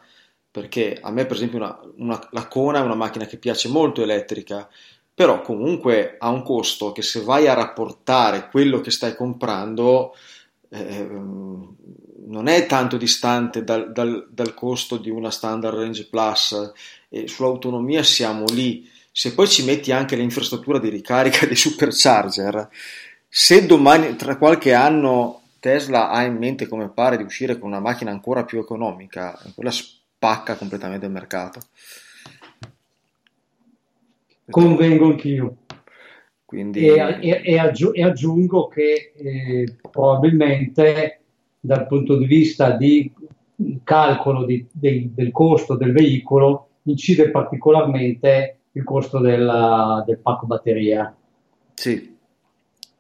perché 0.52 1.00
a 1.02 1.12
me 1.12 1.26
per 1.26 1.38
esempio 1.38 1.60
una, 1.60 1.80
una, 1.98 2.28
la 2.32 2.48
Kona 2.48 2.80
è 2.80 2.84
una 2.84 2.96
macchina 2.96 3.26
che 3.26 3.38
piace 3.38 3.70
molto 3.70 4.02
elettrica, 4.02 4.68
però 5.14 5.42
comunque 5.42 6.18
ha 6.20 6.30
un 6.30 6.44
costo 6.44 6.92
che 6.92 7.02
se 7.02 7.22
vai 7.22 7.48
a 7.48 7.54
rapportare 7.54 8.50
quello 8.52 8.82
che 8.82 8.92
stai 8.92 9.16
comprando 9.16 10.14
eh, 10.70 11.08
non 12.28 12.48
è 12.48 12.66
tanto 12.66 12.98
distante 12.98 13.64
dal, 13.64 13.94
dal, 13.94 14.28
dal, 14.30 14.54
costo 14.54 14.98
di 14.98 15.10
una 15.10 15.32
standard 15.32 15.78
range 15.78 16.08
plus 16.08 16.72
e 17.08 17.28
sull'autonomia 17.28 18.04
siamo 18.04 18.46
lì 18.50 18.88
se 19.18 19.34
poi 19.34 19.48
ci 19.48 19.66
metti 19.66 19.92
anche 19.92 20.16
l'infrastruttura 20.16 20.78
di 20.78 20.90
ricarica 20.90 21.48
dei 21.48 21.56
supercharger, 21.56 22.70
se 23.28 23.66
domani, 23.66 24.16
tra 24.16 24.38
qualche 24.38 24.76
anno, 24.76 25.42
Tesla 25.60 26.12
ha 26.12 26.24
in 26.24 26.36
mente, 26.36 26.68
come 26.68 26.90
pare, 26.90 27.18
di 27.18 27.24
uscire 27.24 27.58
con 27.58 27.70
una 27.70 27.80
macchina 27.80 28.12
ancora 28.12 28.46
più 28.46 28.60
economica, 28.60 29.36
quella 29.56 29.72
spacca 29.72 30.56
completamente 30.56 31.08
il 31.08 31.12
mercato. 31.12 31.62
Convengo 34.52 35.08
anch'io. 35.08 35.56
Quindi... 36.46 36.86
E, 36.86 37.18
e, 37.20 37.42
e, 37.44 37.58
aggi- 37.58 37.94
e 37.94 38.04
aggiungo 38.04 38.68
che 38.68 39.14
eh, 39.16 39.78
probabilmente 39.90 41.22
dal 41.60 41.88
punto 41.88 42.18
di 42.18 42.26
vista 42.28 42.70
di 42.70 43.12
calcolo 43.84 44.46
di, 44.46 44.64
di, 44.72 45.10
del 45.12 45.32
costo 45.32 45.76
del 45.76 45.92
veicolo 45.92 46.68
incide 46.84 47.32
particolarmente 47.32 48.57
il 48.78 48.84
costo 48.84 49.20
della, 49.20 50.04
del 50.06 50.20
pacco 50.20 50.46
batteria. 50.46 51.14
Sì. 51.74 52.16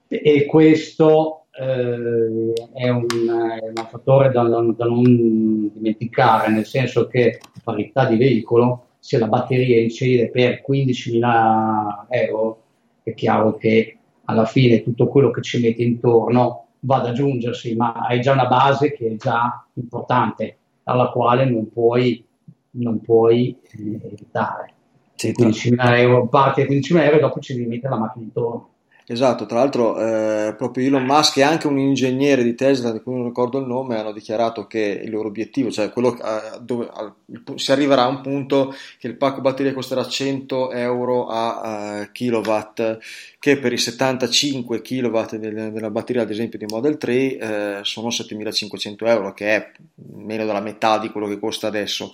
E 0.07 0.45
questo 0.45 1.45
eh, 1.51 2.53
è, 2.73 2.89
un, 2.89 3.05
è, 3.05 3.67
un, 3.67 3.87
fattore 3.89 4.31
da, 4.31 4.41
da, 4.43 4.85
non 4.85 5.71
dimenticare, 5.73 6.51
nel 6.51 6.65
senso 6.65 7.07
che 7.07 7.39
parità 7.63 8.05
di 8.05 8.17
veicolo, 8.17 8.85
se 8.99 9.19
la 9.19 9.27
batteria 9.27 9.79
incide 9.79 10.29
per 10.29 10.63
15.000 10.67 12.05
euro, 12.09 12.63
è 13.03 13.13
chiaro 13.13 13.55
che 13.55 13.97
alla 14.25 14.45
fine 14.45 14.83
tutto 14.83 15.07
quello 15.07 15.29
che 15.31 15.41
ci 15.41 15.61
metti 15.61 15.83
intorno 15.83 16.65
va 16.79 16.97
ad 16.97 17.07
aggiungersi, 17.07 17.75
ma 17.75 17.93
hai 17.93 18.19
già 18.21 18.33
una 18.33 18.47
base 18.47 18.93
che 18.93 19.07
è 19.07 19.15
già 19.15 19.65
importante. 19.73 20.57
alla 20.89 21.09
quale 21.09 21.43
non 21.43 21.69
puoi, 21.69 22.25
non 22.71 23.01
puoi 23.01 23.57
eh, 23.77 23.99
evitare. 24.03 24.76
Sì, 25.17 25.33
15.000 25.35 25.97
euro, 25.97 26.27
parti 26.27 26.61
a 26.61 26.65
15.000 26.65 27.01
euro 27.01 27.15
e 27.17 27.19
dopo 27.19 27.39
ci 27.39 27.55
mettere 27.65 27.89
la 27.89 27.99
macchina 27.99 28.25
intorno. 28.25 28.69
Esatto, 29.09 29.45
tra 29.45 29.59
l'altro 29.59 29.97
eh, 29.97 30.53
proprio 30.57 30.85
Elon 30.85 31.05
Musk 31.05 31.37
e 31.37 31.41
anche 31.41 31.65
un 31.67 31.79
ingegnere 31.79 32.43
di 32.43 32.55
Tesla, 32.55 32.91
di 32.91 32.99
cui 32.99 33.13
non 33.13 33.23
ricordo 33.23 33.57
il 33.57 33.65
nome, 33.65 33.97
hanno 33.97 34.11
dichiarato 34.11 34.67
che 34.67 35.01
il 35.01 35.09
loro 35.09 35.29
obiettivo, 35.29 35.71
cioè 35.71 35.91
quello 35.91 36.13
eh, 36.17 36.59
dove 36.59 36.89
eh, 36.91 37.57
si 37.57 37.71
arriverà 37.71 38.03
a 38.03 38.07
un 38.07 38.19
punto 38.19 38.75
che 38.99 39.07
il 39.07 39.15
pacco 39.15 39.39
batteria 39.39 39.73
costerà 39.73 40.05
100 40.05 40.73
euro 40.73 41.27
a 41.27 42.01
uh, 42.01 42.11
kilowatt, 42.11 42.97
che 43.39 43.57
per 43.57 43.71
i 43.71 43.77
75 43.77 44.81
kilowatt 44.81 45.37
del, 45.37 45.71
della 45.71 45.89
batteria 45.89 46.23
ad 46.23 46.29
esempio 46.29 46.59
di 46.59 46.65
Model 46.67 46.97
3 46.97 47.37
eh, 47.37 47.79
sono 47.83 48.09
7500 48.09 49.05
euro, 49.05 49.33
che 49.33 49.55
è 49.55 49.71
meno 50.17 50.45
della 50.45 50.59
metà 50.59 50.99
di 50.99 51.11
quello 51.11 51.27
che 51.27 51.39
costa 51.39 51.67
adesso. 51.67 52.11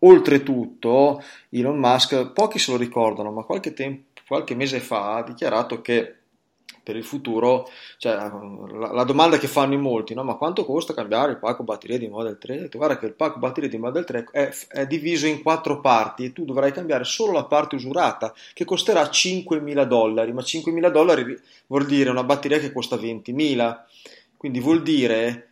Oltretutto 0.00 1.22
Elon 1.50 1.78
Musk, 1.78 2.32
pochi 2.32 2.58
se 2.58 2.70
lo 2.70 2.76
ricordano, 2.76 3.30
ma 3.30 3.42
qualche, 3.42 3.72
tempo, 3.72 4.20
qualche 4.26 4.54
mese 4.54 4.80
fa 4.80 5.16
ha 5.16 5.22
dichiarato 5.22 5.80
che 5.80 6.18
per 6.88 6.96
il 6.96 7.04
futuro, 7.04 7.68
cioè, 7.98 8.14
la, 8.14 8.92
la, 8.92 9.04
domanda 9.04 9.36
che 9.36 9.46
fanno 9.46 9.74
in 9.74 9.80
molti, 9.80 10.14
no? 10.14 10.24
ma 10.24 10.36
quanto 10.36 10.64
costa 10.64 10.94
cambiare 10.94 11.32
il 11.32 11.38
pacco 11.38 11.62
batteria 11.62 11.98
di 11.98 12.08
Model 12.08 12.38
3? 12.38 12.60
Detto, 12.60 12.78
guarda 12.78 12.96
che 12.96 13.04
il 13.04 13.12
pacco 13.12 13.38
batteria 13.38 13.68
di 13.68 13.76
Model 13.76 14.06
3 14.06 14.28
è, 14.30 14.50
è, 14.68 14.86
diviso 14.86 15.26
in 15.26 15.42
quattro 15.42 15.82
parti 15.82 16.24
e 16.24 16.32
tu 16.32 16.46
dovrai 16.46 16.72
cambiare 16.72 17.04
solo 17.04 17.32
la 17.32 17.44
parte 17.44 17.74
usurata 17.74 18.32
che 18.54 18.64
costerà 18.64 19.02
5.000 19.02 19.82
dollari, 19.82 20.32
ma 20.32 20.40
5.000 20.40 20.90
dollari 20.90 21.38
vuol 21.66 21.84
dire 21.84 22.08
una 22.08 22.24
batteria 22.24 22.58
che 22.58 22.72
costa 22.72 22.96
20.000, 22.96 23.76
quindi 24.38 24.58
vuol 24.58 24.82
dire 24.82 25.47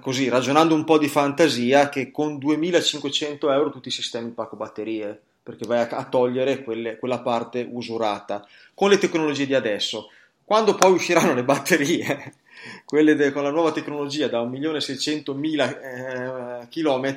così 0.00 0.28
ragionando 0.28 0.74
un 0.74 0.84
po' 0.84 0.98
di 0.98 1.08
fantasia 1.08 1.88
che 1.88 2.10
con 2.10 2.36
2.500 2.36 3.50
euro 3.52 3.70
tutti 3.70 3.88
i 3.88 3.92
sistemi 3.92 4.30
pacco 4.30 4.56
batterie 4.56 5.18
perché 5.42 5.66
vai 5.66 5.78
a, 5.78 5.88
a 5.88 6.04
togliere 6.04 6.62
quelle, 6.62 6.98
quella 6.98 7.20
parte 7.20 7.66
usurata 7.70 8.46
con 8.74 8.90
le 8.90 8.98
tecnologie 8.98 9.46
di 9.46 9.54
adesso. 9.54 10.10
Quando 10.44 10.74
poi 10.74 10.92
usciranno 10.92 11.34
le 11.34 11.44
batterie, 11.44 12.34
quelle 12.84 13.14
de, 13.14 13.30
con 13.30 13.44
la 13.44 13.50
nuova 13.50 13.70
tecnologia 13.70 14.26
da 14.26 14.42
1.600.000 14.42 16.62
eh, 16.62 16.68
km, 16.68 17.16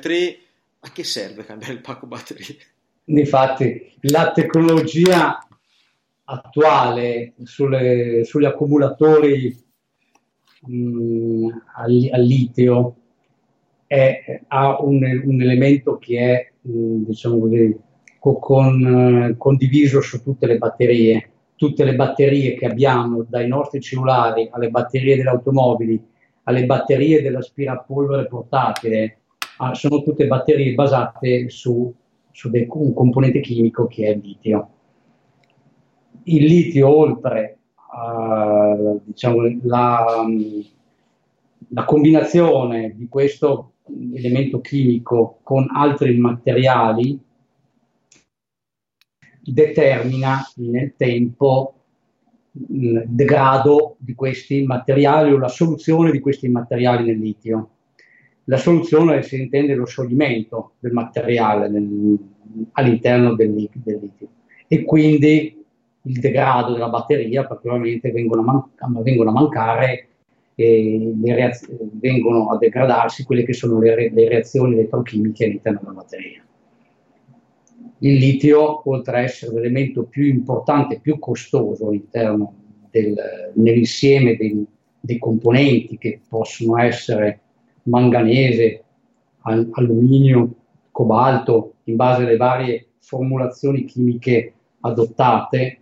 a 0.80 0.92
che 0.92 1.04
serve 1.04 1.44
cambiare 1.44 1.72
il 1.72 1.80
pacco 1.80 2.06
batterie? 2.06 2.56
Infatti, 3.06 3.96
la 4.02 4.30
tecnologia 4.30 5.44
attuale 6.24 7.32
sulle, 7.42 8.22
sugli 8.24 8.44
accumulatori 8.44 9.69
mh, 10.60 10.74
mm, 10.74 11.48
al, 11.76 12.08
al, 12.12 12.22
litio 12.22 12.96
è, 13.86 14.42
ha 14.48 14.80
un, 14.82 15.02
un, 15.24 15.40
elemento 15.40 15.98
che 15.98 16.18
è, 16.18 16.52
mh, 16.62 16.70
mm, 16.72 17.04
diciamo 17.04 17.38
così, 17.38 17.78
con, 18.18 19.30
eh, 19.30 19.36
condiviso 19.36 20.00
su 20.00 20.22
tutte 20.22 20.46
le 20.46 20.58
batterie. 20.58 21.30
Tutte 21.56 21.84
le 21.84 21.94
batterie 21.94 22.54
che 22.54 22.66
abbiamo, 22.66 23.26
dai 23.28 23.46
nostri 23.46 23.80
cellulari 23.80 24.48
alle 24.50 24.70
batterie 24.70 25.16
delle 25.16 25.28
automobili, 25.28 26.02
alle 26.44 26.64
batterie 26.64 27.20
dell'aspirapolvere 27.20 28.26
portatile, 28.28 29.18
ah, 29.58 29.74
sono 29.74 30.02
tutte 30.02 30.26
batterie 30.26 30.72
basate 30.72 31.50
su, 31.50 31.92
su 32.30 32.48
dei, 32.48 32.66
un 32.70 32.94
componente 32.94 33.40
chimico 33.40 33.86
che 33.86 34.06
è 34.06 34.10
il 34.10 34.20
litio. 34.22 34.68
Il 36.24 36.44
litio, 36.44 36.88
oltre 36.88 37.59
a 37.92 38.76
diciamo, 39.04 39.42
la, 39.62 40.26
la 41.68 41.84
combinazione 41.84 42.94
di 42.96 43.08
questo 43.08 43.72
elemento 44.14 44.60
chimico 44.60 45.38
con 45.42 45.66
altri 45.72 46.16
materiali 46.16 47.18
determina 49.42 50.38
nel 50.56 50.94
tempo 50.96 51.74
il 52.68 53.04
degrado 53.06 53.96
di 53.98 54.14
questi 54.14 54.64
materiali 54.64 55.32
o 55.32 55.38
la 55.38 55.48
soluzione 55.48 56.10
di 56.10 56.20
questi 56.20 56.48
materiali 56.48 57.04
nel 57.04 57.18
litio. 57.18 57.70
La 58.44 58.56
soluzione 58.56 59.22
si 59.22 59.40
intende 59.40 59.74
lo 59.74 59.86
scioglimento 59.86 60.72
del 60.80 60.92
materiale 60.92 61.68
nel, 61.68 62.18
all'interno 62.72 63.34
del, 63.34 63.68
del, 63.72 63.98
litio 64.00 64.28
e 64.66 64.84
quindi 64.84 65.59
il 66.02 66.18
degrado 66.18 66.72
della 66.72 66.88
batteria 66.88 67.46
perché 67.46 67.68
ovviamente 67.68 68.10
vengono 68.10 68.40
a, 68.40 68.44
man- 68.44 69.02
vengono 69.02 69.30
a 69.30 69.32
mancare 69.32 70.08
e 70.54 71.14
reaz- 71.24 71.70
vengono 71.92 72.50
a 72.50 72.58
degradarsi 72.58 73.24
quelle 73.24 73.44
che 73.44 73.52
sono 73.52 73.78
le, 73.80 73.94
re- 73.94 74.10
le 74.10 74.28
reazioni 74.28 74.74
elettrochimiche 74.74 75.44
all'interno 75.44 75.80
della 75.80 75.92
batteria. 75.92 76.44
Il 78.02 78.14
litio, 78.14 78.88
oltre 78.88 79.16
a 79.16 79.20
essere 79.20 79.54
l'elemento 79.54 80.04
più 80.04 80.24
importante, 80.24 81.00
più 81.00 81.18
costoso 81.18 81.88
all'interno 81.88 82.54
del, 82.90 83.14
nell'insieme 83.54 84.36
dei, 84.36 84.64
dei, 85.00 85.18
componenti 85.18 85.98
che 85.98 86.20
possono 86.26 86.78
essere 86.78 87.40
manganese, 87.84 88.84
al, 89.42 89.68
alluminio, 89.72 90.54
cobalto, 90.90 91.74
in 91.84 91.96
base 91.96 92.22
alle 92.22 92.36
varie 92.36 92.88
formulazioni 92.98 93.84
chimiche 93.84 94.52
adottate, 94.80 95.79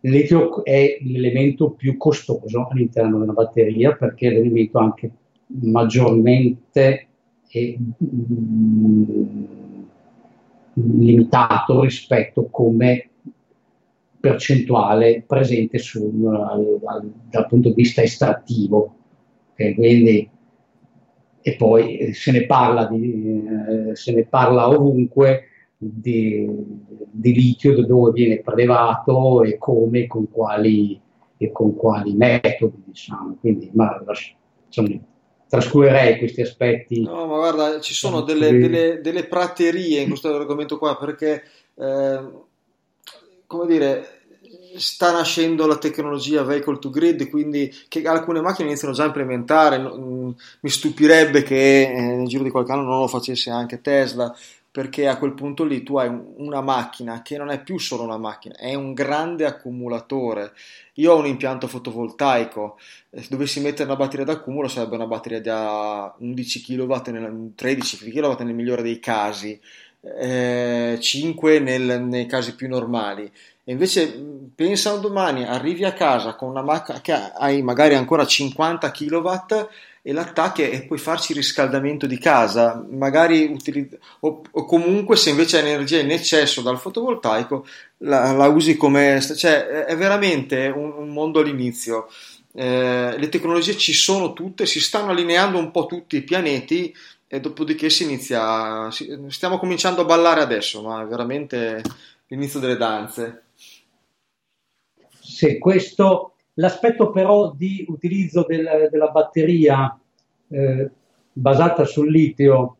litio 0.00 0.64
è 0.64 0.98
l'elemento 1.02 1.70
più 1.70 1.96
costoso 1.96 2.68
all'interno 2.70 3.18
della 3.18 3.32
batteria 3.32 3.94
perché 3.94 4.28
è 4.28 4.32
l'elemento 4.32 4.78
anche 4.78 5.10
maggiormente 5.46 7.06
e, 7.48 7.78
mm, 7.78 9.44
limitato 10.74 11.80
rispetto 11.82 12.48
come 12.50 13.10
percentuale 14.20 15.24
presente 15.26 15.78
al, 15.78 17.12
dal 17.30 17.46
punto 17.46 17.68
di 17.68 17.74
vista 17.74 18.02
estrattivo. 18.02 18.94
Okay, 19.52 19.74
quindi, 19.74 20.30
e 21.40 21.56
poi 21.56 21.98
eh, 21.98 22.12
se 22.12 22.32
ne 22.32 22.46
parla, 22.46 22.86
di, 22.86 23.44
eh, 23.90 23.96
se 23.96 24.12
ne 24.12 24.24
parla 24.24 24.68
ovunque 24.68 25.44
di, 25.78 26.46
di, 27.10 27.32
litio, 27.32 27.76
da 27.76 27.86
dove 27.86 28.10
viene 28.10 28.40
prelevato 28.40 29.44
e 29.44 29.56
come, 29.58 30.08
con 30.08 30.28
quali, 30.28 31.00
e 31.36 31.52
con 31.52 31.76
quali 31.76 32.14
metodi. 32.14 32.82
Diciamo. 32.84 33.36
Quindi, 33.40 33.70
ma, 33.72 34.02
insomma, 34.66 34.98
trascurerei 35.48 36.18
questi 36.18 36.42
aspetti. 36.42 37.02
No, 37.02 37.26
ma 37.26 37.36
guarda, 37.36 37.80
ci 37.80 37.94
sono 37.94 38.22
delle, 38.22 38.58
delle, 38.58 39.00
delle 39.00 39.24
praterie 39.24 40.00
in 40.00 40.08
questo 40.08 40.34
argomento 40.34 40.78
qua 40.78 40.96
perché, 40.96 41.44
eh, 41.76 42.20
come 43.46 43.66
dire, 43.66 44.18
sta 44.76 45.12
nascendo 45.12 45.66
la 45.66 45.78
tecnologia 45.78 46.42
vehicle 46.42 46.78
to 46.78 46.90
grid, 46.90 47.28
quindi 47.30 47.72
che 47.88 48.02
alcune 48.02 48.40
macchine 48.40 48.68
iniziano 48.68 48.94
già 48.94 49.04
a 49.04 49.06
implementare. 49.06 49.78
Mi 49.78 50.68
stupirebbe 50.68 51.42
che 51.42 51.82
eh, 51.82 52.00
nel 52.16 52.26
giro 52.26 52.42
di 52.42 52.50
qualche 52.50 52.72
anno 52.72 52.82
non 52.82 53.00
lo 53.00 53.06
facesse 53.06 53.50
anche 53.50 53.80
Tesla 53.80 54.34
perché 54.70 55.08
a 55.08 55.16
quel 55.16 55.34
punto 55.34 55.64
lì 55.64 55.82
tu 55.82 55.96
hai 55.96 56.08
una 56.36 56.60
macchina 56.60 57.22
che 57.22 57.36
non 57.36 57.50
è 57.50 57.62
più 57.62 57.78
solo 57.78 58.02
una 58.02 58.18
macchina, 58.18 58.54
è 58.56 58.74
un 58.74 58.92
grande 58.92 59.46
accumulatore. 59.46 60.52
Io 60.94 61.12
ho 61.12 61.18
un 61.18 61.26
impianto 61.26 61.66
fotovoltaico, 61.66 62.78
se 63.10 63.26
dovessi 63.30 63.60
mettere 63.60 63.84
una 63.84 63.96
batteria 63.96 64.26
d'accumulo 64.26 64.68
sarebbe 64.68 64.96
una 64.96 65.06
batteria 65.06 65.40
da 65.40 66.14
11 66.18 66.62
kW, 66.62 67.52
13 67.54 68.10
kW 68.10 68.42
nel 68.42 68.54
migliore 68.54 68.82
dei 68.82 69.00
casi, 69.00 69.58
eh, 70.00 70.98
5 71.00 71.58
nel, 71.60 72.02
nei 72.02 72.26
casi 72.26 72.54
più 72.54 72.68
normali. 72.68 73.30
E 73.64 73.72
invece 73.72 74.10
pensa 74.54 74.92
un 74.92 75.00
domani, 75.00 75.44
arrivi 75.44 75.84
a 75.84 75.92
casa 75.92 76.34
con 76.34 76.48
una 76.48 76.62
macchina 76.62 77.00
che 77.00 77.12
hai 77.12 77.62
magari 77.62 77.94
ancora 77.94 78.24
50 78.24 78.90
kW 78.90 79.28
e 80.08 80.12
l'attacchi 80.12 80.62
e 80.62 80.84
puoi 80.84 80.98
farci 80.98 81.32
il 81.32 81.36
riscaldamento 81.36 82.06
di 82.06 82.16
casa, 82.16 82.82
magari 82.88 83.44
utilizz- 83.44 83.98
o, 84.20 84.40
o, 84.50 84.64
comunque 84.64 85.16
se 85.16 85.28
invece 85.28 85.58
hai 85.58 85.66
energia 85.68 85.98
in 85.98 86.10
eccesso 86.10 86.62
dal 86.62 86.78
fotovoltaico 86.78 87.66
la, 87.98 88.32
la 88.32 88.46
usi 88.46 88.78
come... 88.78 89.20
cioè 89.20 89.66
è 89.84 89.94
veramente 89.98 90.72
un, 90.74 90.94
un 90.96 91.10
mondo 91.10 91.40
all'inizio. 91.40 92.08
Eh, 92.54 93.16
le 93.18 93.28
tecnologie 93.28 93.76
ci 93.76 93.92
sono 93.92 94.32
tutte, 94.32 94.64
si 94.64 94.80
stanno 94.80 95.10
allineando 95.10 95.58
un 95.58 95.70
po' 95.70 95.84
tutti 95.84 96.16
i 96.16 96.22
pianeti 96.22 96.96
e 97.26 97.40
dopodiché 97.40 97.90
si 97.90 98.04
inizia, 98.04 98.90
si, 98.90 99.14
stiamo 99.28 99.58
cominciando 99.58 100.00
a 100.00 100.06
ballare 100.06 100.40
adesso, 100.40 100.80
ma 100.80 101.02
è 101.02 101.06
veramente 101.06 101.82
l'inizio 102.28 102.60
delle 102.60 102.78
danze. 102.78 103.42
Sì, 105.20 105.58
questo 105.58 106.32
L'aspetto 106.58 107.10
però 107.10 107.52
di 107.54 107.84
utilizzo 107.88 108.44
del, 108.46 108.88
della 108.90 109.08
batteria 109.08 109.96
eh, 110.48 110.90
basata 111.32 111.84
sul 111.84 112.10
litio 112.10 112.76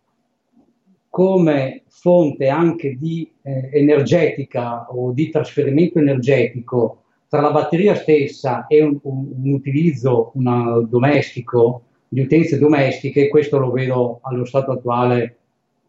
come 1.09 1.85
fonte 1.87 2.49
anche 2.49 2.97
di 2.97 3.31
eh, 3.43 3.71
energetica 3.73 4.89
o 4.91 5.13
di 5.13 5.31
trasferimento 5.31 5.99
energetico 5.99 7.05
tra 7.29 7.41
la 7.41 7.53
batteria 7.53 7.95
stessa 7.95 8.67
e 8.67 8.83
un, 8.83 8.99
un, 9.03 9.33
un 9.43 9.53
utilizzo 9.53 10.33
una, 10.35 10.81
domestico 10.81 11.83
di 12.09 12.21
utenze 12.21 12.59
domestiche, 12.59 13.29
questo 13.29 13.59
lo 13.59 13.71
vedo 13.71 14.19
allo 14.23 14.45
stato 14.45 14.73
attuale 14.73 15.37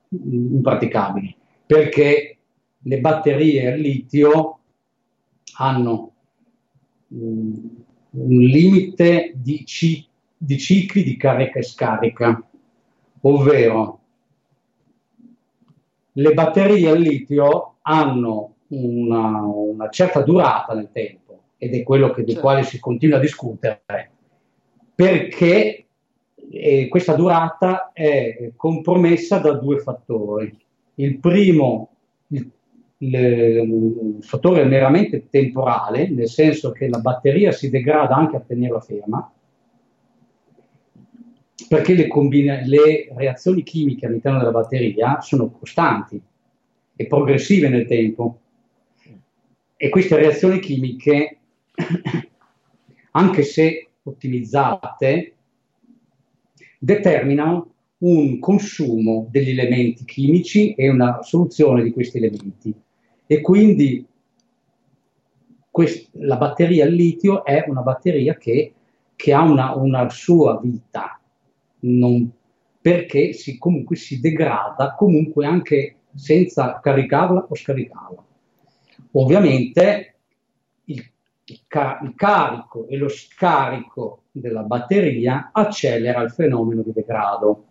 impraticabile, 0.10 1.36
perché 1.66 2.38
le 2.78 3.00
batterie 3.00 3.72
al 3.72 3.80
litio 3.80 4.60
hanno 5.58 6.12
un 8.12 8.40
limite 8.40 9.34
di, 9.36 9.66
ci, 9.66 10.06
di 10.36 10.58
cicli 10.58 11.04
di 11.04 11.18
carica 11.18 11.60
e 11.60 11.64
scarica, 11.64 12.44
ovvero 13.22 14.00
le 16.14 16.34
batterie 16.34 16.90
al 16.90 17.00
litio 17.00 17.76
hanno 17.82 18.56
una, 18.68 19.42
una 19.42 19.90
certa 19.90 20.22
durata 20.22 20.74
nel 20.74 20.90
tempo 20.92 21.40
ed 21.58 21.74
è 21.74 21.84
quello 21.84 22.12
che, 22.12 22.22
del 22.24 22.36
certo. 22.36 22.42
quale 22.42 22.64
si 22.64 22.80
continua 22.80 23.18
a 23.18 23.22
discutere, 23.22 24.12
perché 24.96 25.86
eh, 26.52 26.88
questa 26.88 27.16
durata 27.16 27.92
è 27.94 28.52
compromessa 28.56 29.40
da 29.40 29.54
due 29.54 29.80
fattori. 29.80 30.58
Il 30.96 31.20
primo, 31.20 31.90
il, 32.28 32.50
il, 33.02 33.14
il 33.14 34.24
fattore 34.24 34.64
meramente 34.66 35.30
temporale, 35.30 36.10
nel 36.10 36.28
senso 36.28 36.72
che 36.72 36.88
la 36.88 37.00
batteria 37.00 37.52
si 37.52 37.70
degrada 37.70 38.16
anche 38.16 38.36
a 38.36 38.42
tenerla 38.42 38.80
ferma, 38.80 39.32
perché 41.68 41.94
le, 41.94 42.08
combina- 42.08 42.62
le 42.66 43.10
reazioni 43.16 43.64
chimiche 43.64 44.06
all'interno 44.06 44.40
della 44.40 44.52
batteria 44.52 45.22
sono 45.22 45.50
costanti 45.52 46.20
e 46.96 47.06
progressive 47.06 47.70
nel 47.70 47.86
tempo. 47.86 48.40
E 49.78 49.90
queste 49.90 50.18
reazioni 50.18 50.60
chimiche, 50.60 51.38
anche 53.12 53.44
se 53.44 53.88
ottimizzate, 54.04 55.34
determinano 56.78 57.74
un 58.00 58.40
consumo 58.40 59.28
degli 59.30 59.50
elementi 59.50 60.04
chimici 60.06 60.74
e 60.74 60.90
una 60.90 61.22
soluzione 61.22 61.84
di 61.84 61.92
questi 61.92 62.18
elementi. 62.18 62.74
E 63.32 63.42
quindi 63.42 64.04
quest- 65.70 66.10
la 66.14 66.36
batteria 66.36 66.86
al 66.86 66.92
litio 66.92 67.46
è 67.46 67.64
una 67.68 67.82
batteria 67.82 68.36
che, 68.38 68.74
che 69.16 69.34
ha 69.34 69.44
una, 69.44 69.76
una, 69.76 70.10
sua 70.10 70.60
vita, 70.60 71.22
non, 71.82 72.28
perché 72.82 73.34
si, 73.34 73.60
comunque 73.60 73.98
si 73.98 74.20
degrada 74.20 74.96
comunque 74.96 75.46
anche 75.46 75.98
senza 76.16 76.80
caricarla 76.80 77.46
o 77.48 77.54
scaricarla. 77.54 78.26
Ovviamente 79.12 80.16
il, 80.86 81.08
il, 81.44 81.62
car- 81.68 82.04
il 82.06 82.16
carico 82.16 82.88
e 82.88 82.98
lo 82.98 83.10
scarico 83.10 84.24
della 84.32 84.64
batteria 84.64 85.52
accelera 85.54 86.24
il 86.24 86.32
fenomeno 86.32 86.82
di 86.82 86.94
degrado. 86.94 87.66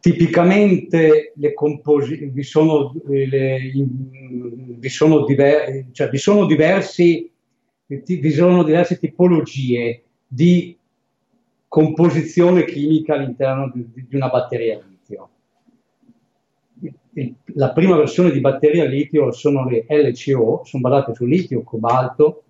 Tipicamente 0.00 1.32
le 1.36 1.52
composi- 1.52 2.30
vi, 2.32 2.42
sono, 2.42 2.94
le, 3.06 3.70
vi, 4.78 4.88
sono 4.88 5.24
diver- 5.26 5.90
cioè 5.92 6.08
vi, 6.08 6.16
sono 6.16 6.46
diversi, 6.46 7.30
vi 7.86 8.30
sono 8.30 8.62
diverse 8.62 8.98
tipologie 8.98 10.02
di 10.26 10.74
composizione 11.68 12.64
chimica 12.64 13.14
all'interno 13.14 13.70
di, 13.74 13.86
di 14.08 14.16
una 14.16 14.28
batteria 14.28 14.78
a 14.78 14.82
litio. 14.88 15.28
La 17.54 17.72
prima 17.72 17.96
versione 17.96 18.30
di 18.30 18.40
batteria 18.40 18.84
a 18.84 18.88
litio 18.88 19.30
sono 19.32 19.68
le 19.68 19.84
LCO, 19.86 20.62
sono 20.64 20.82
basate 20.82 21.14
su 21.14 21.26
litio, 21.26 21.62
cobalto, 21.62 22.44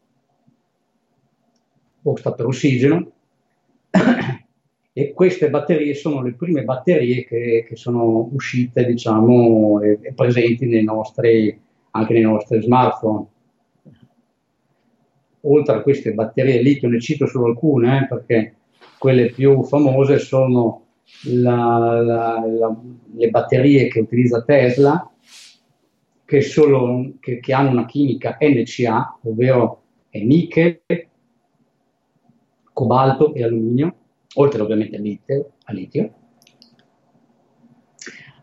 o 2.02 2.16
sta 2.16 2.32
per 2.32 2.46
ossigeno, 2.46 3.10
e 5.00 5.14
queste 5.14 5.48
batterie 5.48 5.94
sono 5.94 6.20
le 6.20 6.34
prime 6.34 6.62
batterie 6.62 7.24
che, 7.24 7.64
che 7.66 7.74
sono 7.74 8.28
uscite, 8.32 8.84
diciamo, 8.84 9.80
e, 9.80 9.98
e 10.02 10.12
presenti 10.12 10.66
nei 10.66 10.84
nostri, 10.84 11.58
anche 11.92 12.12
nei 12.12 12.22
nostri 12.22 12.60
smartphone. 12.60 13.26
Oltre 15.40 15.76
a 15.76 15.80
queste 15.80 16.12
batterie 16.12 16.60
litio, 16.60 16.90
ne 16.90 17.00
cito 17.00 17.26
solo 17.26 17.46
alcune, 17.46 18.02
eh, 18.02 18.06
perché 18.08 18.54
quelle 18.98 19.30
più 19.30 19.62
famose 19.62 20.18
sono 20.18 20.84
la, 21.28 22.02
la, 22.02 22.44
la, 22.46 22.76
le 23.14 23.30
batterie 23.30 23.88
che 23.88 24.00
utilizza 24.00 24.42
Tesla, 24.42 25.10
che, 26.26 26.42
solo, 26.42 27.12
che, 27.20 27.40
che 27.40 27.52
hanno 27.54 27.70
una 27.70 27.86
chimica 27.86 28.36
NCA, 28.38 29.20
ovvero 29.22 29.80
è 30.10 30.18
nickel, 30.18 30.82
cobalto 32.74 33.32
e 33.32 33.44
alluminio, 33.44 33.94
oltre 34.35 34.62
ovviamente 34.62 34.97
al 34.97 35.03
litio, 35.03 35.53
al 35.64 35.75
litio. 35.75 36.14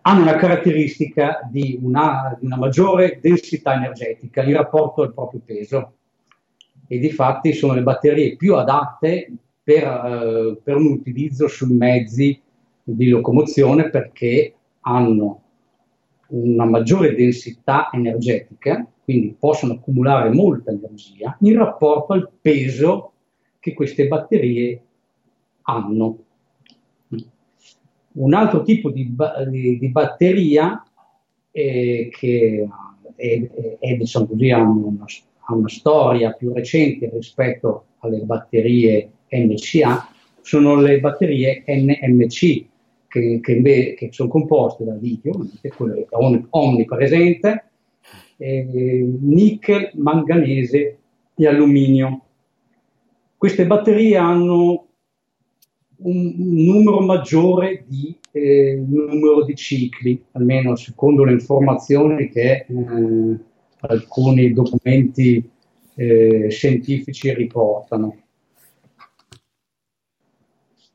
Hanno 0.02 0.22
una 0.22 0.36
caratteristica 0.36 1.48
di 1.52 1.78
una, 1.82 2.36
di 2.40 2.46
una, 2.46 2.58
maggiore 2.58 3.20
densità 3.22 3.74
energetica 3.74 4.42
in 4.44 4.54
rapporto 4.54 5.02
al 5.02 5.14
proprio 5.14 5.42
peso. 5.44 5.94
E 6.88 7.00
di 7.00 7.10
fatti 7.12 7.52
sono 7.52 7.74
le 7.74 7.84
batterie 7.84 8.38
più 8.38 8.56
adatte 8.56 9.30
per, 9.62 9.84
eh, 9.84 10.58
per 10.64 10.76
un 10.78 10.86
utilizzo 10.86 11.50
sui 11.50 11.74
mezzi 11.74 12.42
di 12.84 13.10
locomozione 13.10 13.90
perché 13.90 14.56
hanno 14.82 15.42
una 16.30 16.66
maggiore 16.66 17.16
densità 17.16 17.90
energetica, 17.92 18.86
quindi 19.04 19.36
possono 19.38 19.74
accumulare 19.74 20.30
molta 20.30 20.72
energia 20.72 21.38
in 21.42 21.58
rapporto 21.58 22.14
al 22.14 22.30
peso 22.42 23.12
che 23.60 23.74
queste 23.74 24.08
batterie 24.08 24.87
hanno. 25.70 26.18
Un 28.14 28.34
altro 28.34 28.64
tipo 28.64 28.90
di, 28.90 29.16
di, 29.50 29.78
di 29.78 29.90
batteria 29.90 30.84
eh, 31.52 32.10
che 32.12 32.68
è, 33.16 33.50
è, 33.80 33.96
diciamo 33.96 34.26
così, 34.26 34.50
ha, 34.50 34.62
una, 34.62 35.06
ha, 35.46 35.54
una, 35.54 35.70
storia 35.70 36.32
più 36.32 36.52
recente 36.52 37.12
rispetto 37.14 37.86
alle 38.00 38.20
batterie 38.20 39.12
NCA 39.30 40.10
sono 40.42 40.76
le 40.76 41.00
batterie 41.00 41.64
NMC 41.68 42.66
che, 43.08 43.40
che, 43.42 43.96
che 43.98 44.10
sono 44.12 44.30
composte 44.30 44.84
da 44.84 44.96
litio, 44.96 45.34
quello 45.76 45.96
è 45.96 46.06
onnipresente, 46.50 47.70
eh, 48.38 49.08
nickel, 49.20 49.92
manganese 49.96 50.98
e 51.36 51.48
alluminio. 51.48 52.22
Queste 53.38 53.68
batterie 53.68 54.18
hanno 54.18 54.87
un, 55.98 56.34
numero 56.38 57.00
maggiore 57.02 57.86
di 57.88 58.16
eh, 58.32 58.84
numero 58.86 59.44
di 59.44 59.56
cicli, 59.56 60.24
almeno 60.34 60.76
secondo 60.76 61.24
le 61.24 61.34
informazioni 61.34 62.30
che 62.30 62.66
eh, 62.68 63.40
alcuni 63.80 64.54
documenti 64.54 65.50
eh, 65.96 66.48
scientifici 66.50 67.34
riportano. 67.34 68.16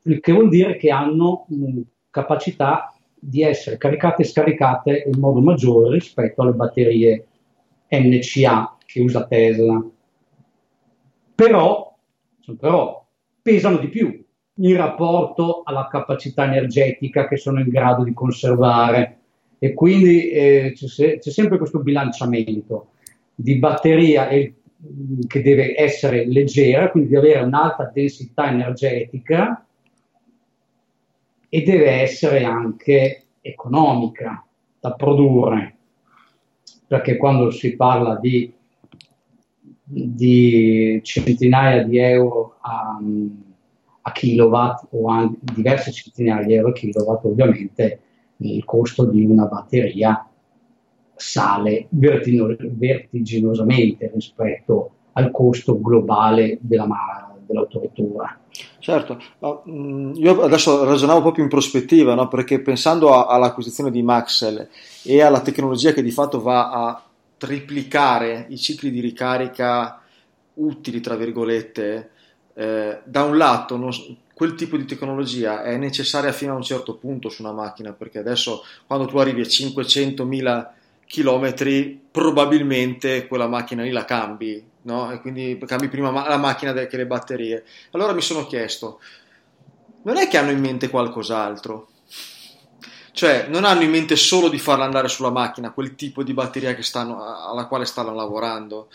Il 0.03 0.19
che 0.19 0.31
vuol 0.31 0.49
dire 0.49 0.77
che 0.77 0.89
hanno 0.89 1.45
mh, 1.47 1.81
capacità 2.09 2.93
di 3.17 3.41
essere 3.41 3.77
caricate 3.77 4.23
e 4.23 4.25
scaricate 4.25 5.03
in 5.11 5.19
modo 5.19 5.39
maggiore 5.39 5.93
rispetto 5.93 6.41
alle 6.41 6.51
batterie 6.51 7.27
NCA 7.89 8.77
che 8.85 9.01
usa 9.01 9.25
Tesla. 9.25 9.83
Però 11.35 11.95
però 12.57 13.05
pesano 13.41 13.77
di 13.77 13.87
più 13.87 14.22
in 14.55 14.77
rapporto 14.77 15.61
alla 15.63 15.87
capacità 15.87 16.45
energetica 16.45 17.27
che 17.27 17.37
sono 17.37 17.59
in 17.59 17.69
grado 17.69 18.03
di 18.03 18.13
conservare. 18.13 19.17
E 19.59 19.73
quindi 19.73 20.29
eh, 20.29 20.73
c'è, 20.75 21.19
c'è, 21.19 21.29
sempre 21.31 21.57
questo 21.57 21.79
bilanciamento 21.79 22.89
di 23.33 23.57
batteria 23.57 24.27
e, 24.27 24.55
che 25.27 25.41
deve 25.41 25.79
essere 25.79 26.25
leggera, 26.25 26.91
quindi 26.91 27.09
di 27.09 27.15
avere 27.15 27.39
un'alta 27.41 27.89
densità 27.93 28.49
energetica 28.49 29.65
e 31.47 31.61
deve 31.61 31.89
essere 32.01 32.43
anche 32.43 33.23
economica 33.39 34.45
da 34.79 34.93
produrre, 34.93 35.75
perché 36.87 37.15
quando 37.15 37.51
si 37.51 37.75
parla 37.75 38.17
di 38.17 38.53
di 39.85 40.99
centinaia 41.03 41.83
di 41.83 41.97
euro 41.97 42.57
a, 42.61 42.99
a 44.05 44.11
kilowatt 44.11 44.87
o 44.91 45.11
a 45.11 45.31
diverse 45.39 45.91
centinaia 45.91 46.45
di 46.45 46.53
euro 46.53 46.69
a 46.69 46.73
kilowatt, 46.73 47.25
ovviamente 47.25 47.99
il 48.37 48.63
costo 48.65 49.05
di 49.05 49.23
una 49.25 49.45
batteria 49.45 50.27
sale 51.15 51.87
vertigino, 51.89 52.55
vertiginosamente 52.59 54.11
rispetto 54.13 54.91
al 55.13 55.31
costo 55.31 55.79
globale 55.79 56.57
della, 56.61 57.33
dell'autovettura. 57.45 58.37
Certo, 58.79 59.17
io 60.15 60.41
adesso 60.41 60.83
ragionavo 60.83 61.21
proprio 61.21 61.43
in 61.43 61.49
prospettiva, 61.49 62.15
no? 62.15 62.27
perché 62.27 62.59
pensando 62.59 63.13
a, 63.13 63.27
all'acquisizione 63.27 63.89
di 63.89 64.03
Maxell 64.03 64.67
e 65.03 65.21
alla 65.21 65.41
tecnologia 65.41 65.93
che 65.93 66.03
di 66.03 66.11
fatto 66.11 66.41
va 66.41 66.69
a 66.69 67.03
triplicare 67.37 68.45
i 68.49 68.57
cicli 68.57 68.91
di 68.91 68.99
ricarica 68.99 70.01
utili, 70.55 70.99
tra 70.99 71.15
virgolette, 71.15 72.11
eh, 72.55 73.01
da 73.03 73.23
un 73.23 73.37
lato 73.37 73.77
non, 73.77 73.91
quel 74.33 74.55
tipo 74.55 74.77
di 74.77 74.85
tecnologia 74.85 75.63
è 75.63 75.77
necessaria 75.77 76.31
fino 76.31 76.53
a 76.53 76.55
un 76.55 76.63
certo 76.63 76.95
punto 76.95 77.29
su 77.29 77.41
una 77.43 77.51
macchina, 77.51 77.93
perché 77.93 78.19
adesso 78.19 78.63
quando 78.87 79.05
tu 79.05 79.17
arrivi 79.17 79.41
a 79.41 79.45
500.000 79.45 80.67
km 81.05 81.99
probabilmente 82.11 83.27
quella 83.27 83.47
macchina 83.47 83.83
lì 83.83 83.91
la 83.91 84.05
cambi, 84.05 84.63
no? 84.83 85.11
E 85.11 85.21
quindi 85.21 85.59
cambi 85.65 85.87
prima 85.87 86.11
la 86.27 86.37
macchina 86.37 86.73
che 86.73 86.97
le 86.97 87.05
batterie. 87.05 87.63
Allora 87.91 88.13
mi 88.13 88.21
sono 88.21 88.45
chiesto, 88.45 88.99
non 90.03 90.17
è 90.17 90.27
che 90.27 90.37
hanno 90.37 90.51
in 90.51 90.59
mente 90.59 90.89
qualcos'altro? 90.89 91.89
Cioè, 93.11 93.45
non 93.47 93.63
hanno 93.63 93.83
in 93.83 93.91
mente 93.91 94.15
solo 94.15 94.49
di 94.49 94.57
farla 94.57 94.85
andare 94.85 95.07
sulla 95.07 95.29
macchina, 95.29 95.71
quel 95.71 95.93
tipo 95.93 96.23
di 96.23 96.33
batteria 96.33 96.75
stanno, 96.81 97.23
alla 97.23 97.67
quale 97.67 97.85
stanno 97.85 98.13
lavorando, 98.15 98.89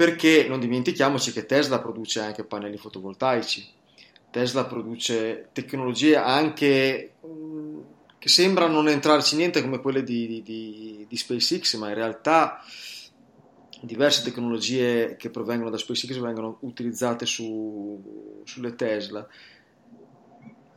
perché 0.00 0.46
non 0.48 0.60
dimentichiamoci 0.60 1.30
che 1.30 1.44
Tesla 1.44 1.78
produce 1.78 2.20
anche 2.20 2.42
pannelli 2.42 2.78
fotovoltaici, 2.78 3.68
Tesla 4.30 4.64
produce 4.64 5.50
tecnologie 5.52 6.16
anche 6.16 7.16
mm, 7.26 7.80
che 8.18 8.28
sembrano 8.30 8.72
non 8.72 8.88
entrarci 8.88 9.36
niente 9.36 9.60
come 9.60 9.78
quelle 9.78 10.02
di, 10.02 10.40
di, 10.42 11.04
di, 11.06 11.16
SpaceX, 11.18 11.76
ma 11.76 11.88
in 11.88 11.96
realtà 11.96 12.64
diverse 13.82 14.22
tecnologie 14.22 15.16
che 15.18 15.28
provengono 15.28 15.68
da 15.68 15.76
SpaceX 15.76 16.18
vengono 16.18 16.56
utilizzate 16.60 17.26
su, 17.26 18.42
sulle 18.44 18.74
Tesla 18.76 19.28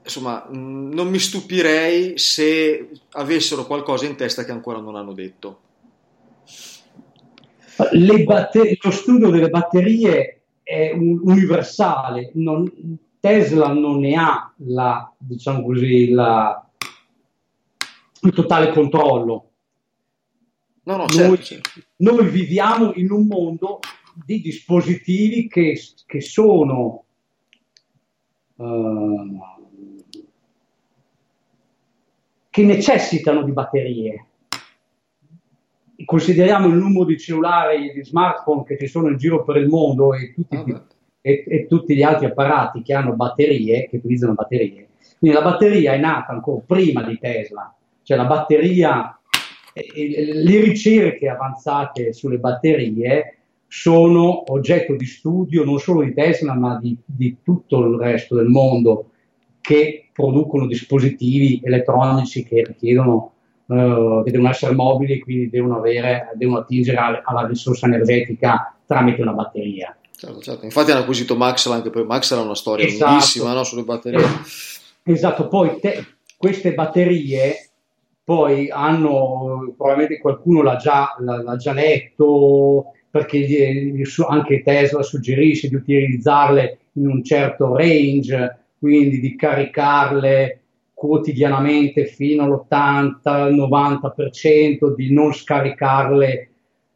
insomma, 0.04 0.46
mm, 0.54 0.92
non 0.92 1.08
mi 1.08 1.20
stupirei 1.20 2.18
se 2.18 2.90
avessero 3.12 3.66
qualcosa 3.66 4.06
in 4.06 4.18
testa 4.18 4.44
che 4.44 4.52
ancora 4.52 4.80
non 4.80 4.98
hanno 4.98 5.14
detto. 5.14 5.72
Batter- 8.24 8.78
lo 8.82 8.92
studio 8.92 9.30
delle 9.30 9.50
batterie 9.50 10.42
è 10.64 10.92
un- 10.92 11.20
universale, 11.24 12.32
non, 12.36 12.72
Tesla 13.20 13.72
non 13.72 14.00
ne 14.00 14.16
ha 14.16 14.54
la, 14.58 15.14
diciamo 15.18 15.64
così, 15.64 16.10
la, 16.10 16.70
il 18.22 18.34
totale 18.34 18.72
controllo. 18.72 19.50
No, 20.84 20.98
no, 20.98 21.08
certo, 21.08 21.28
noi, 21.28 21.42
certo. 21.42 21.70
noi, 21.98 22.30
viviamo 22.30 22.94
in 22.96 23.12
un 23.12 23.26
mondo 23.28 23.80
di 24.26 24.42
dispositivi 24.42 25.48
che, 25.48 25.80
che 26.06 26.22
sono 26.22 27.06
uh, 28.56 29.42
che 32.50 32.64
necessitano 32.64 33.44
di 33.44 33.52
batterie. 33.52 34.26
Consideriamo 36.06 36.68
il 36.68 36.76
numero 36.76 37.06
di 37.06 37.18
cellulari 37.18 37.90
e 37.90 37.94
di 37.94 38.04
smartphone 38.04 38.64
che 38.64 38.78
ci 38.78 38.88
sono 38.88 39.10
in 39.10 39.18
giro 39.18 39.44
per 39.44 39.58
il 39.58 39.68
mondo 39.68 40.14
e 40.14 40.34
tutti, 40.34 40.72
oh, 40.72 40.88
e, 41.22 41.44
e 41.48 41.68
tutti 41.68 41.96
gli 41.96 42.02
altri 42.02 42.26
apparati 42.26 42.82
che 42.82 42.94
hanno 42.94 43.14
batterie, 43.14 43.88
che 43.88 43.98
utilizzano 43.98 44.34
batterie. 44.34 44.90
Quindi 45.20 45.38
la 45.38 45.44
batteria 45.44 45.94
è 45.94 45.98
nata 45.98 46.34
ancora 46.34 46.62
prima 46.66 47.04
di 47.04 47.18
Tesla, 47.20 47.74
cioè 48.04 48.18
la 48.18 48.26
batteria, 48.26 49.18
le 49.74 50.60
ricerche 50.62 51.30
avanzate 51.30 52.14
sulle 52.14 52.38
batterie 52.38 53.38
sono 53.68 54.44
oggetto 54.52 54.96
di 54.96 55.06
studio 55.06 55.64
non 55.64 55.80
solo 55.80 56.04
di 56.04 56.14
Tesla 56.14 56.54
ma 56.54 56.78
di, 56.78 56.96
di 57.04 57.38
tutto 57.42 57.84
il 57.88 57.98
resto 57.98 58.36
del 58.36 58.46
mondo 58.46 59.10
che 59.62 60.10
producono 60.14 60.68
dispositivi 60.68 61.60
elettronici 61.64 62.44
che 62.44 62.64
richiedono 62.68 63.33
Uh, 63.66 64.24
che 64.26 64.32
devono 64.32 64.50
essere 64.50 64.74
mobili 64.74 65.20
quindi 65.20 65.50
devono, 65.50 65.78
avere, 65.78 66.32
devono 66.36 66.60
attingere 66.60 66.98
alla, 66.98 67.22
alla 67.24 67.48
risorsa 67.48 67.86
energetica 67.86 68.76
tramite 68.86 69.22
una 69.22 69.32
batteria. 69.32 69.96
Certo, 70.12 70.42
certo. 70.42 70.66
Infatti 70.66 70.92
hanno 70.92 71.02
acquisito 71.02 71.38
Maxwell 71.38 71.78
anche 71.78 71.90
poi 71.90 72.04
Maxwell 72.04 72.42
ha 72.42 72.44
una 72.44 72.56
storia 72.56 72.86
esatto. 72.86 73.12
lunghissima 73.12 73.54
no, 73.54 73.64
sulle 73.64 73.84
batterie. 73.84 74.26
Esatto, 75.04 75.48
poi 75.48 75.80
te, 75.80 76.06
queste 76.38 76.74
batterie 76.74 77.70
poi 78.24 78.70
hanno, 78.70 79.74
probabilmente 79.76 80.20
qualcuno 80.20 80.62
l'ha 80.62 80.78
già, 80.78 81.16
l'ha 81.20 81.56
già 81.58 81.74
letto, 81.74 82.94
perché 83.10 83.92
anche 84.28 84.64
Tesla 84.64 85.04
suggerisce 85.04 85.68
di 85.68 85.76
utilizzarle 85.76 86.78
in 86.94 87.08
un 87.08 87.24
certo 87.24 87.76
range, 87.76 88.60
quindi 88.80 89.20
di 89.20 89.36
caricarle 89.36 90.63
quotidianamente 91.08 92.06
fino 92.06 92.44
all'80-90%, 92.44 94.96
di 94.96 95.12
non 95.12 95.34
scaricarle 95.34 96.50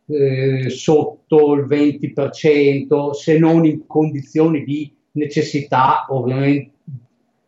eh, 0.05 0.69
sotto 0.69 1.55
il 1.55 1.65
20%, 1.65 3.11
se 3.11 3.37
non 3.37 3.65
in 3.65 3.85
condizioni 3.85 4.63
di 4.63 4.89
necessità, 5.11 6.05
ovviamente, 6.07 6.71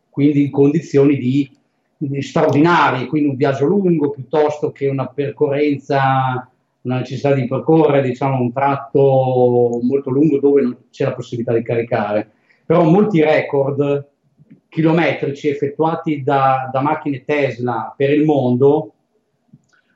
quindi 0.09 0.43
in 0.43 0.51
condizioni 0.51 1.17
di, 1.17 1.49
di 1.95 2.21
straordinarie, 2.21 3.07
quindi 3.07 3.29
un 3.29 3.37
viaggio 3.37 3.65
lungo 3.65 4.09
piuttosto 4.09 4.73
che 4.73 4.89
una 4.89 5.07
percorrenza, 5.07 6.45
una 6.81 6.97
necessità 6.97 7.33
di 7.33 7.47
percorrere 7.47 8.05
diciamo, 8.05 8.41
un 8.41 8.51
tratto 8.51 9.79
molto 9.81 10.09
lungo 10.09 10.39
dove 10.39 10.61
non 10.61 10.75
c'è 10.91 11.05
la 11.05 11.13
possibilità 11.13 11.53
di 11.53 11.63
caricare. 11.63 12.31
Però 12.65 12.83
molti 12.83 13.23
record 13.23 14.08
chilometrici 14.69 15.49
effettuati 15.49 16.21
da, 16.21 16.69
da 16.71 16.81
macchine 16.81 17.25
Tesla 17.25 17.93
per 17.97 18.13
il 18.13 18.23
mondo 18.23 18.93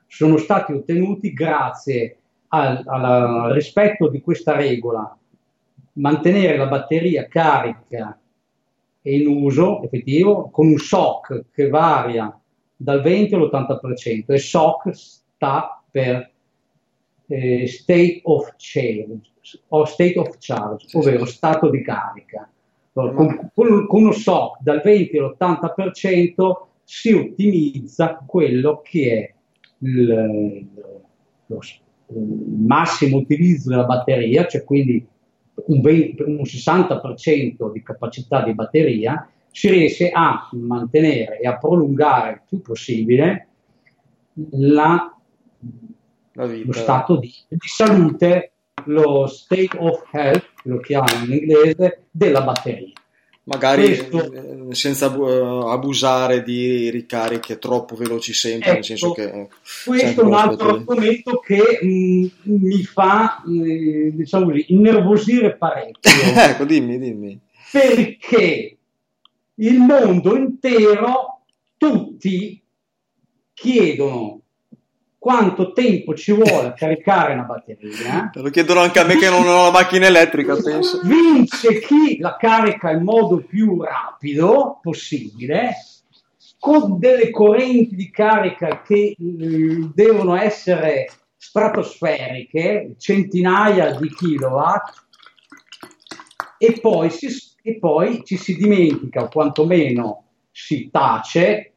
sono 0.06 0.36
stati 0.36 0.72
ottenuti 0.72 1.32
grazie 1.32 2.18
al, 2.48 2.82
al, 2.84 3.52
rispetto 3.52 4.08
di 4.08 4.20
questa 4.20 4.54
regola, 4.54 5.16
mantenere 5.94 6.56
la 6.56 6.66
batteria 6.66 7.26
carica 7.26 8.18
e 9.02 9.16
in 9.16 9.26
uso 9.26 9.82
effettivo 9.82 10.50
con 10.50 10.66
un 10.66 10.78
SOC 10.78 11.46
che 11.52 11.68
varia 11.68 12.36
dal 12.76 13.00
20 13.00 13.34
all'80% 13.34 14.24
e 14.26 14.38
SOC 14.38 14.94
sta 14.94 15.82
per 15.90 16.30
eh, 17.26 17.66
state 17.66 18.20
of 18.24 18.54
charge, 18.56 19.30
o 19.68 19.84
state 19.84 20.18
of 20.18 20.36
charge, 20.38 20.86
ovvero 20.96 21.24
stato 21.24 21.70
di 21.70 21.82
carica 21.82 22.48
con, 22.94 23.50
con, 23.52 23.86
con 23.86 24.02
uno 24.02 24.12
SOC 24.12 24.58
dal 24.60 24.80
20 24.82 25.18
all'80% 25.18 26.52
si 26.84 27.12
ottimizza 27.12 28.22
quello 28.24 28.80
che 28.82 29.12
è 29.12 29.34
il, 29.78 30.68
lo, 31.46 31.58
il 32.08 32.64
massimo 32.66 33.16
utilizzo 33.16 33.70
della 33.70 33.84
batteria, 33.84 34.46
cioè 34.46 34.62
quindi 34.62 35.04
un, 35.66 35.80
20, 35.80 36.22
un 36.22 36.42
60% 36.42 37.72
di 37.72 37.82
capacità 37.82 38.44
di 38.44 38.54
batteria, 38.54 39.28
si 39.50 39.70
riesce 39.70 40.10
a 40.10 40.48
mantenere 40.52 41.40
e 41.40 41.48
a 41.48 41.56
prolungare 41.56 42.32
il 42.32 42.42
più 42.46 42.60
possibile 42.60 43.48
la, 44.50 45.16
lo 46.32 46.72
stato 46.72 47.16
di, 47.16 47.32
di 47.48 47.58
salute 47.60 48.53
lo 48.86 49.26
state 49.26 49.70
of 49.78 50.02
health, 50.12 50.44
lo 50.64 50.78
chiamano 50.78 51.24
in 51.24 51.32
inglese, 51.32 52.04
della 52.10 52.42
batteria. 52.42 52.92
Magari 53.46 53.84
Questo, 53.84 54.32
eh, 54.32 54.74
senza 54.74 55.06
abusare 55.06 56.42
di 56.42 56.88
ricariche 56.88 57.58
troppo 57.58 57.94
veloci 57.94 58.32
sempre, 58.32 58.68
ecco, 58.68 58.76
nel 58.76 58.84
senso 58.84 59.12
che... 59.12 59.22
Eh, 59.24 59.48
questo 59.84 60.20
è 60.22 60.24
un 60.24 60.32
altro 60.32 60.70
argomento 60.70 61.40
che 61.40 61.78
mh, 61.82 61.88
mm, 61.88 62.26
mi 62.44 62.82
fa, 62.84 63.42
mh, 63.44 63.64
eh, 63.64 64.10
diciamo 64.14 64.46
così, 64.46 64.64
innervosire 64.68 65.56
parecchio. 65.56 66.10
ecco, 66.34 66.64
dimmi, 66.64 66.98
dimmi. 66.98 67.38
Perché 67.70 68.78
il 69.56 69.78
mondo 69.78 70.36
intero, 70.36 71.42
tutti 71.76 72.62
chiedono 73.52 74.40
quanto 75.24 75.72
tempo 75.72 76.14
ci 76.14 76.32
vuole 76.32 76.66
a 76.66 76.72
caricare 76.74 77.32
una 77.32 77.44
batteria. 77.44 78.30
Lo 78.34 78.50
chiedono 78.50 78.80
anche 78.80 78.98
a 78.98 79.06
me 79.06 79.16
che 79.16 79.30
non 79.30 79.48
ho 79.48 79.64
la 79.64 79.70
macchina 79.70 80.04
elettrica, 80.04 80.54
penso. 80.54 81.00
Vince 81.02 81.80
chi 81.80 82.18
la 82.18 82.36
carica 82.36 82.90
in 82.90 83.04
modo 83.04 83.38
più 83.38 83.82
rapido 83.82 84.80
possibile, 84.82 85.76
con 86.58 86.98
delle 86.98 87.30
correnti 87.30 87.94
di 87.94 88.10
carica 88.10 88.82
che 88.82 89.16
eh, 89.18 89.90
devono 89.94 90.36
essere 90.36 91.08
stratosferiche, 91.38 92.94
centinaia 92.98 93.94
di 93.94 94.10
kilowatt, 94.10 95.06
e 96.58 96.80
poi, 96.82 97.08
si, 97.08 97.28
e 97.62 97.78
poi 97.78 98.24
ci 98.26 98.36
si 98.36 98.56
dimentica, 98.56 99.22
o 99.22 99.28
quantomeno 99.28 100.24
si 100.50 100.90
tace, 100.92 101.73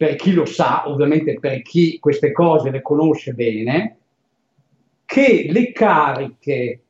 per 0.00 0.16
chi 0.16 0.32
lo 0.32 0.46
sa, 0.46 0.88
ovviamente 0.88 1.38
per 1.38 1.60
chi 1.60 1.98
queste 1.98 2.32
cose 2.32 2.70
le 2.70 2.80
conosce 2.80 3.34
bene, 3.34 3.98
che 5.04 5.48
le 5.50 5.72
cariche 5.72 6.84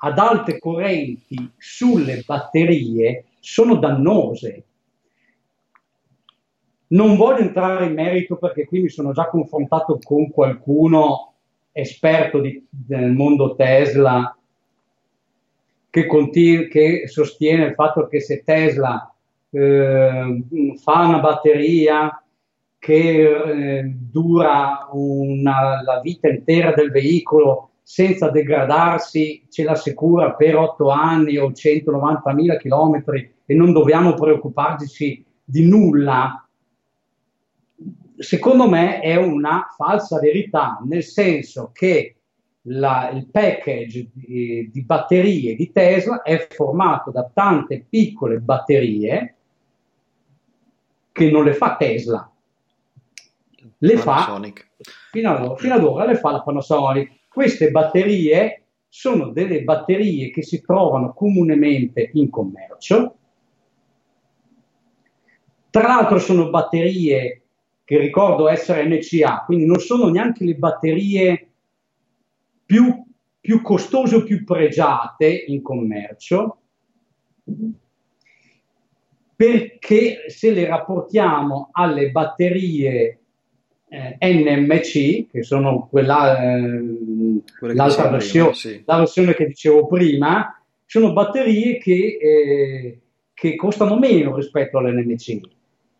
ad 0.00 0.18
alte 0.18 0.58
correnti 0.58 1.52
sulle 1.56 2.22
batterie 2.26 3.24
sono 3.40 3.76
dannose. 3.76 4.64
Non 6.88 7.16
voglio 7.16 7.38
entrare 7.38 7.86
in 7.86 7.94
merito 7.94 8.36
perché 8.36 8.66
qui 8.66 8.82
mi 8.82 8.90
sono 8.90 9.12
già 9.12 9.28
confrontato 9.28 9.98
con 10.02 10.30
qualcuno 10.30 11.36
esperto 11.72 12.40
di, 12.40 12.62
del 12.68 13.10
mondo 13.12 13.54
Tesla 13.54 14.36
che, 15.88 16.06
continu- 16.06 16.68
che 16.68 17.08
sostiene 17.08 17.64
il 17.64 17.72
fatto 17.72 18.06
che 18.06 18.20
se 18.20 18.42
Tesla 18.44 19.10
eh, 19.48 20.42
fa 20.82 21.06
una 21.06 21.20
batteria 21.20 22.18
che 22.84 23.78
eh, 23.78 23.82
dura 23.96 24.90
una, 24.92 25.82
la 25.82 26.00
vita 26.00 26.28
intera 26.28 26.74
del 26.74 26.90
veicolo 26.90 27.70
senza 27.80 28.28
degradarsi, 28.28 29.46
ce 29.48 29.64
l'assicura 29.64 30.34
per 30.34 30.54
8 30.56 30.90
anni 30.90 31.38
o 31.38 31.50
190.000 31.50 32.58
km 32.58 33.02
e 33.46 33.54
non 33.54 33.72
dobbiamo 33.72 34.12
preoccuparci 34.12 35.24
di 35.42 35.66
nulla, 35.66 36.46
secondo 38.18 38.68
me 38.68 39.00
è 39.00 39.16
una 39.16 39.66
falsa 39.74 40.20
verità, 40.20 40.78
nel 40.84 41.04
senso 41.04 41.70
che 41.72 42.16
la, 42.66 43.08
il 43.14 43.28
package 43.30 44.10
di, 44.12 44.68
di, 44.70 44.82
batterie 44.82 45.56
di 45.56 45.72
Tesla 45.72 46.20
è 46.20 46.48
formato 46.50 47.10
da 47.10 47.30
tante 47.32 47.86
piccole 47.88 48.40
batterie 48.40 49.36
che 51.12 51.30
non 51.30 51.44
le 51.44 51.54
fa 51.54 51.76
Tesla, 51.76 52.28
le 53.78 53.96
fa 53.96 54.40
fino 55.10 55.30
ad, 55.30 55.56
fino 55.58 55.74
ad 55.74 55.84
ora 55.84 56.06
le 56.06 56.16
fa 56.16 56.32
la 56.32 56.42
Panasonic. 56.42 57.28
Queste 57.28 57.70
batterie 57.70 58.62
sono 58.88 59.30
delle 59.30 59.62
batterie 59.62 60.30
che 60.30 60.42
si 60.42 60.60
trovano 60.60 61.12
comunemente 61.12 62.10
in 62.14 62.30
commercio. 62.30 63.16
Tra 65.70 65.82
l'altro 65.82 66.18
sono 66.18 66.50
batterie 66.50 67.42
che 67.84 67.98
ricordo 67.98 68.48
essere 68.48 68.86
NCA, 68.86 69.42
quindi 69.44 69.66
non 69.66 69.78
sono 69.78 70.08
neanche 70.08 70.44
le 70.44 70.54
batterie 70.54 71.48
più, 72.64 73.04
più 73.40 73.60
costose 73.62 74.16
o 74.16 74.22
più 74.22 74.44
pregiate 74.44 75.44
in 75.48 75.60
commercio, 75.60 76.58
perché 79.36 80.24
se 80.28 80.52
le 80.52 80.66
rapportiamo 80.66 81.70
alle 81.72 82.10
batterie 82.10 83.23
eh, 83.94 84.18
NMC, 84.20 85.30
che 85.30 85.42
sono 85.44 85.86
quella, 85.88 86.56
eh, 86.56 86.82
l'altra 87.60 88.08
versione, 88.08 88.50
prima, 88.50 88.54
sì. 88.54 88.82
la 88.84 88.98
versione 88.98 89.34
che 89.34 89.46
dicevo 89.46 89.86
prima, 89.86 90.60
sono 90.84 91.12
batterie 91.12 91.78
che, 91.78 92.18
eh, 92.20 92.98
che 93.32 93.54
costano 93.54 93.96
meno 93.98 94.34
rispetto 94.34 94.78
all'NMC. 94.78 95.40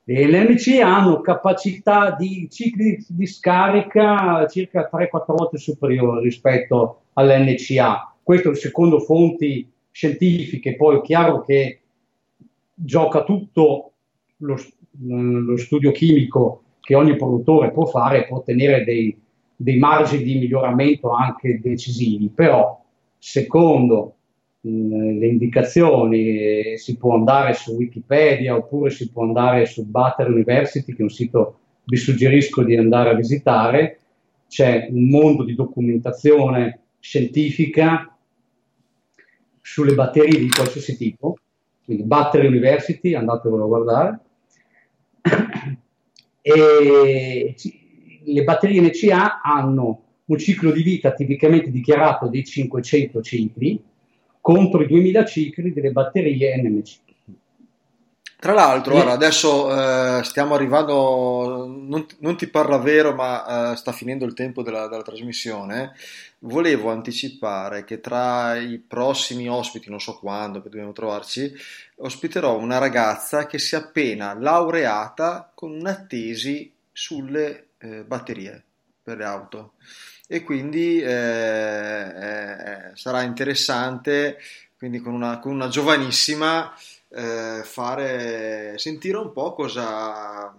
Le 0.06 0.26
LMC 0.26 0.80
hanno 0.82 1.20
capacità 1.20 2.14
di 2.18 2.48
cicli 2.50 3.02
di 3.08 3.26
scarica 3.26 4.46
circa 4.48 4.90
3-4 4.92 5.24
volte 5.26 5.56
superiori 5.56 6.24
rispetto 6.24 7.04
all'NCA. 7.14 8.14
Questo 8.22 8.54
secondo 8.54 8.98
fonti 8.98 9.70
scientifiche, 9.90 10.76
poi 10.76 10.98
è 10.98 11.00
chiaro 11.00 11.42
che 11.42 11.80
gioca 12.74 13.22
tutto 13.22 13.92
lo, 14.38 14.56
lo 15.00 15.56
studio 15.56 15.90
chimico 15.92 16.63
che 16.84 16.94
ogni 16.94 17.16
produttore 17.16 17.72
può 17.72 17.86
fare 17.86 18.26
può 18.26 18.36
ottenere 18.36 18.84
dei, 18.84 19.16
dei 19.56 19.78
margini 19.78 20.22
di 20.22 20.38
miglioramento 20.38 21.10
anche 21.10 21.58
decisivi, 21.62 22.28
però 22.28 22.78
secondo 23.18 24.16
le 24.60 25.26
indicazioni 25.26 26.38
eh, 26.38 26.78
si 26.78 26.96
può 26.96 27.14
andare 27.14 27.54
su 27.54 27.72
Wikipedia 27.72 28.56
oppure 28.56 28.90
si 28.90 29.10
può 29.10 29.22
andare 29.22 29.66
su 29.66 29.84
Battery 29.84 30.32
University, 30.32 30.92
che 30.92 30.98
è 30.98 31.02
un 31.02 31.10
sito 31.10 31.58
vi 31.84 31.96
suggerisco 31.96 32.62
di 32.62 32.76
andare 32.76 33.10
a 33.10 33.14
visitare, 33.14 33.98
c'è 34.48 34.88
un 34.90 35.08
mondo 35.08 35.42
di 35.42 35.54
documentazione 35.54 36.80
scientifica 36.98 38.16
sulle 39.60 39.94
batterie 39.94 40.38
di 40.38 40.48
qualsiasi 40.48 40.96
tipo, 40.96 41.36
quindi 41.84 42.04
Battery 42.04 42.46
University, 42.46 43.14
andatevelo 43.14 43.64
a 43.64 43.66
guardare. 43.66 44.20
E 46.46 47.54
le 48.26 48.44
batterie 48.44 48.82
NCA 48.82 49.40
hanno 49.40 50.02
un 50.26 50.36
ciclo 50.36 50.72
di 50.72 50.82
vita 50.82 51.14
tipicamente 51.14 51.70
dichiarato 51.70 52.28
di 52.28 52.44
500 52.44 53.22
cicli 53.22 53.82
contro 54.42 54.82
i 54.82 54.86
2000 54.86 55.24
cicli 55.24 55.72
delle 55.72 55.90
batterie 55.90 56.60
NMC. 56.60 56.98
Tra 58.44 58.52
l'altro, 58.52 58.96
ora, 58.96 59.12
adesso 59.12 59.70
eh, 60.18 60.22
stiamo 60.22 60.54
arrivando, 60.54 61.64
non, 61.66 62.04
non, 62.18 62.36
ti 62.36 62.46
parla 62.46 62.76
vero, 62.76 63.14
ma 63.14 63.72
eh, 63.72 63.76
sta 63.76 63.90
finendo 63.90 64.26
il 64.26 64.34
tempo 64.34 64.62
della, 64.62 64.86
della, 64.86 65.00
trasmissione. 65.00 65.94
Volevo 66.40 66.90
anticipare 66.90 67.84
che 67.84 68.00
tra 68.00 68.54
i 68.56 68.76
prossimi 68.76 69.48
ospiti, 69.48 69.88
non 69.88 69.98
so 69.98 70.18
quando, 70.18 70.60
che 70.60 70.68
dobbiamo 70.68 70.92
trovarci, 70.92 71.50
ospiterò 71.96 72.58
una 72.58 72.76
ragazza 72.76 73.46
che 73.46 73.58
si 73.58 73.76
è 73.76 73.78
appena 73.78 74.34
laureata 74.38 75.50
con 75.54 75.70
una 75.70 76.04
tesi 76.06 76.70
sulle 76.92 77.68
eh, 77.78 78.04
batterie 78.04 78.62
per 79.02 79.16
le 79.16 79.24
auto 79.24 79.72
e 80.28 80.42
quindi 80.42 81.00
eh, 81.00 81.10
eh, 81.10 82.90
sarà 82.92 83.22
interessante, 83.22 84.36
quindi 84.76 85.00
con 85.00 85.14
una, 85.14 85.38
con 85.38 85.50
una 85.50 85.68
giovanissima 85.68 86.70
eh, 87.14 87.62
fare 87.62 88.74
sentire 88.76 89.18
un 89.18 89.32
po' 89.32 89.52
cosa 89.52 90.54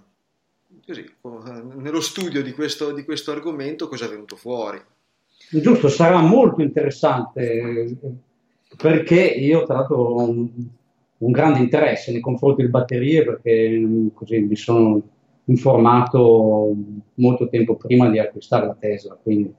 così, 0.86 1.06
nello 1.76 2.02
studio 2.02 2.42
di 2.42 2.52
questo, 2.54 2.94
di 2.94 3.04
questo 3.04 3.32
argomento 3.32 3.88
cosa 3.88 4.06
è 4.06 4.10
venuto 4.10 4.36
fuori. 4.36 4.80
Giusto, 5.50 5.90
sarà 5.90 6.22
molto 6.22 6.62
interessante 6.62 7.98
perché 8.78 9.22
io 9.22 9.64
tra 9.64 9.76
l'altro 9.76 9.98
ho 9.98 10.30
un, 10.30 10.50
un 11.18 11.32
grande 11.32 11.60
interesse 11.60 12.12
nei 12.12 12.22
confronti 12.22 12.58
delle 12.58 12.70
batterie 12.70 13.24
perché 13.24 14.10
così 14.14 14.40
mi 14.40 14.56
sono 14.56 15.02
informato 15.46 16.74
molto 17.16 17.48
tempo 17.50 17.76
prima 17.76 18.10
di 18.10 18.18
acquistare 18.18 18.66
la 18.66 18.76
Tesla 18.80 19.18
quindi, 19.22 19.54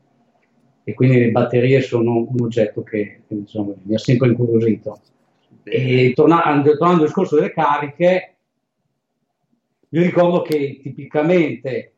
e 0.82 0.94
quindi 0.94 1.20
le 1.20 1.30
batterie 1.30 1.80
sono 1.80 2.26
un 2.28 2.40
oggetto 2.40 2.82
che, 2.82 3.22
che 3.26 3.34
insomma, 3.34 3.74
mi 3.82 3.94
ha 3.94 3.98
sempre 3.98 4.28
incuriosito. 4.28 5.00
E 5.68 6.12
tornando, 6.14 6.76
tornando 6.76 7.02
al 7.02 7.06
discorso 7.08 7.34
delle 7.34 7.52
cariche, 7.52 8.36
io 9.88 10.02
ricordo 10.02 10.42
che 10.42 10.78
tipicamente 10.80 11.94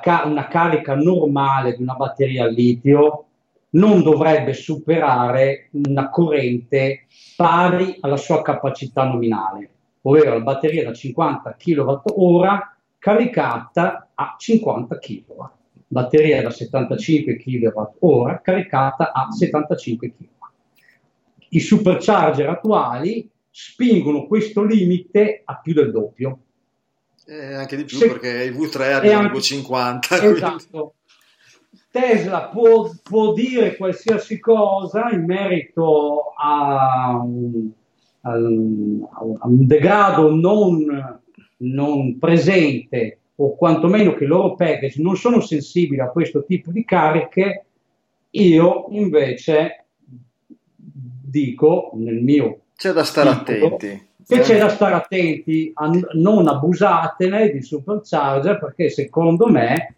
ca- 0.00 0.22
una 0.24 0.48
carica 0.48 0.94
normale 0.94 1.76
di 1.76 1.82
una 1.82 1.94
batteria 1.94 2.44
al 2.44 2.54
litio 2.54 3.26
non 3.70 4.02
dovrebbe 4.02 4.54
superare 4.54 5.68
una 5.72 6.08
corrente 6.08 7.06
pari 7.36 7.98
alla 8.00 8.16
sua 8.16 8.40
capacità 8.40 9.04
nominale, 9.04 9.70
ovvero 10.02 10.32
la 10.32 10.40
batteria 10.40 10.82
da 10.82 10.94
50 10.94 11.54
kWh 11.58 12.46
caricata 12.98 14.08
a 14.14 14.36
50 14.38 14.98
kW, 14.98 15.42
batteria 15.86 16.40
da 16.40 16.50
75 16.50 17.36
kWh 17.36 18.40
caricata 18.40 19.12
a 19.12 19.30
75 19.30 20.12
kW 20.12 20.41
i 21.54 21.60
supercharger 21.60 22.48
attuali 22.48 23.28
spingono 23.50 24.26
questo 24.26 24.62
limite 24.64 25.42
a 25.44 25.60
più 25.62 25.74
del 25.74 25.90
doppio. 25.90 26.38
Eh, 27.26 27.54
anche 27.54 27.76
di 27.76 27.84
più 27.84 27.98
Se, 27.98 28.08
perché 28.08 28.44
i 28.44 28.50
V3 28.50 28.92
arrivano 28.92 29.36
a 29.36 29.40
50. 29.40 30.22
Esatto. 30.22 30.94
Tesla 31.90 32.48
può, 32.48 32.90
può, 33.02 33.34
dire 33.34 33.76
qualsiasi 33.76 34.40
cosa 34.40 35.10
in 35.10 35.26
merito 35.26 36.32
a, 36.38 37.10
a, 37.10 37.20
a 37.20 38.34
un 38.34 39.66
degrado 39.66 40.34
non, 40.34 41.20
non, 41.58 42.18
presente 42.18 43.18
o 43.36 43.54
quantomeno 43.56 44.14
che 44.14 44.24
i 44.24 44.26
loro 44.26 44.54
package 44.54 45.02
non 45.02 45.16
sono 45.16 45.40
sensibili 45.40 46.00
a 46.00 46.08
questo 46.08 46.44
tipo 46.44 46.70
di 46.70 46.82
cariche, 46.82 47.66
io 48.30 48.86
invece 48.90 49.81
dico 51.32 51.92
nel 51.94 52.22
mio... 52.22 52.60
C'è 52.76 52.92
da 52.92 53.04
stare 53.04 53.30
attenti. 53.30 54.10
Che 54.26 54.40
c'è 54.40 54.58
da 54.58 54.68
stare 54.68 54.94
attenti 54.94 55.72
a 55.74 55.90
non 56.12 56.46
abusatene 56.46 57.50
di 57.50 57.62
supercharger 57.62 58.58
perché 58.58 58.88
secondo 58.88 59.48
me 59.48 59.96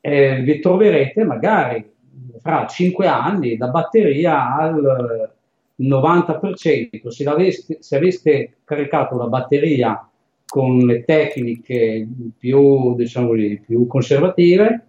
eh, 0.00 0.40
vi 0.40 0.60
troverete 0.60 1.24
magari 1.24 1.92
fra 2.40 2.66
5 2.66 3.06
anni 3.06 3.56
la 3.56 3.68
batteria 3.68 4.54
al 4.56 5.30
90%. 5.78 7.08
Se, 7.08 7.24
aveste, 7.24 7.78
se 7.80 7.96
aveste 7.96 8.56
caricato 8.64 9.16
la 9.16 9.26
batteria 9.26 10.08
con 10.46 10.78
le 10.78 11.04
tecniche 11.04 12.06
più, 12.38 12.94
diciamo 12.94 13.32
più 13.64 13.86
conservative, 13.86 14.86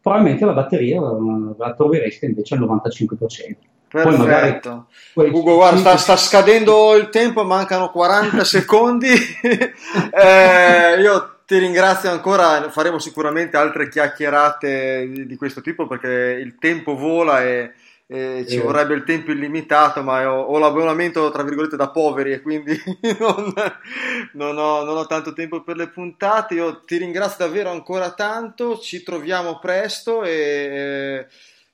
probabilmente 0.00 0.44
la 0.44 0.52
batteria 0.52 1.00
la, 1.00 1.16
la 1.56 1.74
trovereste 1.74 2.26
invece 2.26 2.54
al 2.54 2.62
95%. 2.62 3.70
Perfetto. 3.92 4.86
Ugo, 5.12 5.56
guarda, 5.56 5.78
sta, 5.78 5.96
sta, 5.98 6.16
scadendo 6.16 6.96
il 6.96 7.10
tempo, 7.10 7.44
mancano 7.44 7.90
40 7.90 8.42
secondi. 8.42 9.08
eh, 9.12 10.98
io 10.98 11.40
ti 11.44 11.58
ringrazio 11.58 12.10
ancora, 12.10 12.70
faremo 12.70 12.98
sicuramente 12.98 13.58
altre 13.58 13.90
chiacchierate 13.90 15.10
di, 15.12 15.26
di 15.26 15.36
questo 15.36 15.60
tipo 15.60 15.86
perché 15.86 16.08
il 16.40 16.56
tempo 16.58 16.96
vola 16.96 17.44
e, 17.44 17.72
eh, 18.06 18.46
ci 18.48 18.58
vorrebbe 18.58 18.94
il 18.94 19.04
tempo 19.04 19.30
illimitato, 19.30 20.02
ma 20.02 20.30
ho, 20.32 20.40
ho, 20.40 20.58
l'abbonamento 20.58 21.30
tra 21.30 21.42
virgolette 21.42 21.76
da 21.76 21.90
poveri 21.90 22.32
e 22.32 22.40
quindi 22.40 22.80
non, 23.20 23.52
non, 24.32 24.56
ho, 24.56 24.84
non, 24.84 24.96
ho, 24.96 25.06
tanto 25.06 25.34
tempo 25.34 25.62
per 25.62 25.76
le 25.76 25.88
puntate. 25.88 26.54
Io 26.54 26.80
ti 26.80 26.96
ringrazio 26.96 27.44
davvero 27.44 27.70
ancora 27.70 28.12
tanto, 28.12 28.78
ci 28.78 29.02
troviamo 29.02 29.58
presto 29.58 30.24
e 30.24 31.26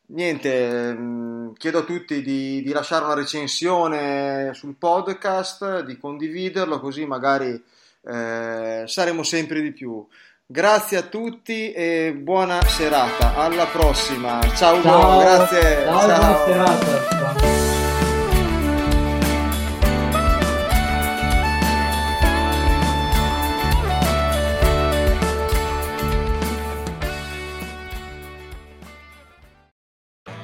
niente, 0.09 0.95
mm, 0.95 1.53
chiedo 1.55 1.79
a 1.79 1.85
tutti 1.85 2.23
di, 2.23 2.63
di 2.63 2.73
lasciare 2.73 3.05
una 3.05 3.15
recensione 3.15 4.51
sul 4.55 4.77
podcast, 4.77 5.85
di 5.85 5.99
condividerlo 5.99 6.81
così 6.81 7.07
magari 7.07 7.63
eh, 8.07 8.83
saremo 8.87 9.23
sempre 9.23 9.61
di 9.61 9.73
più. 9.73 10.07
Grazie 10.51 10.97
a 10.97 11.03
tutti 11.03 11.73
e 11.73 12.15
buona 12.15 12.63
serata. 12.63 13.35
Alla 13.37 13.67
prossima. 13.67 14.41
Ciao, 14.55 14.81
ciao. 14.81 15.19
grazie. 15.19 15.85
Ciao, 15.85 16.09
ciao. 16.09 16.45
buona 16.47 16.79
serata. 16.79 17.78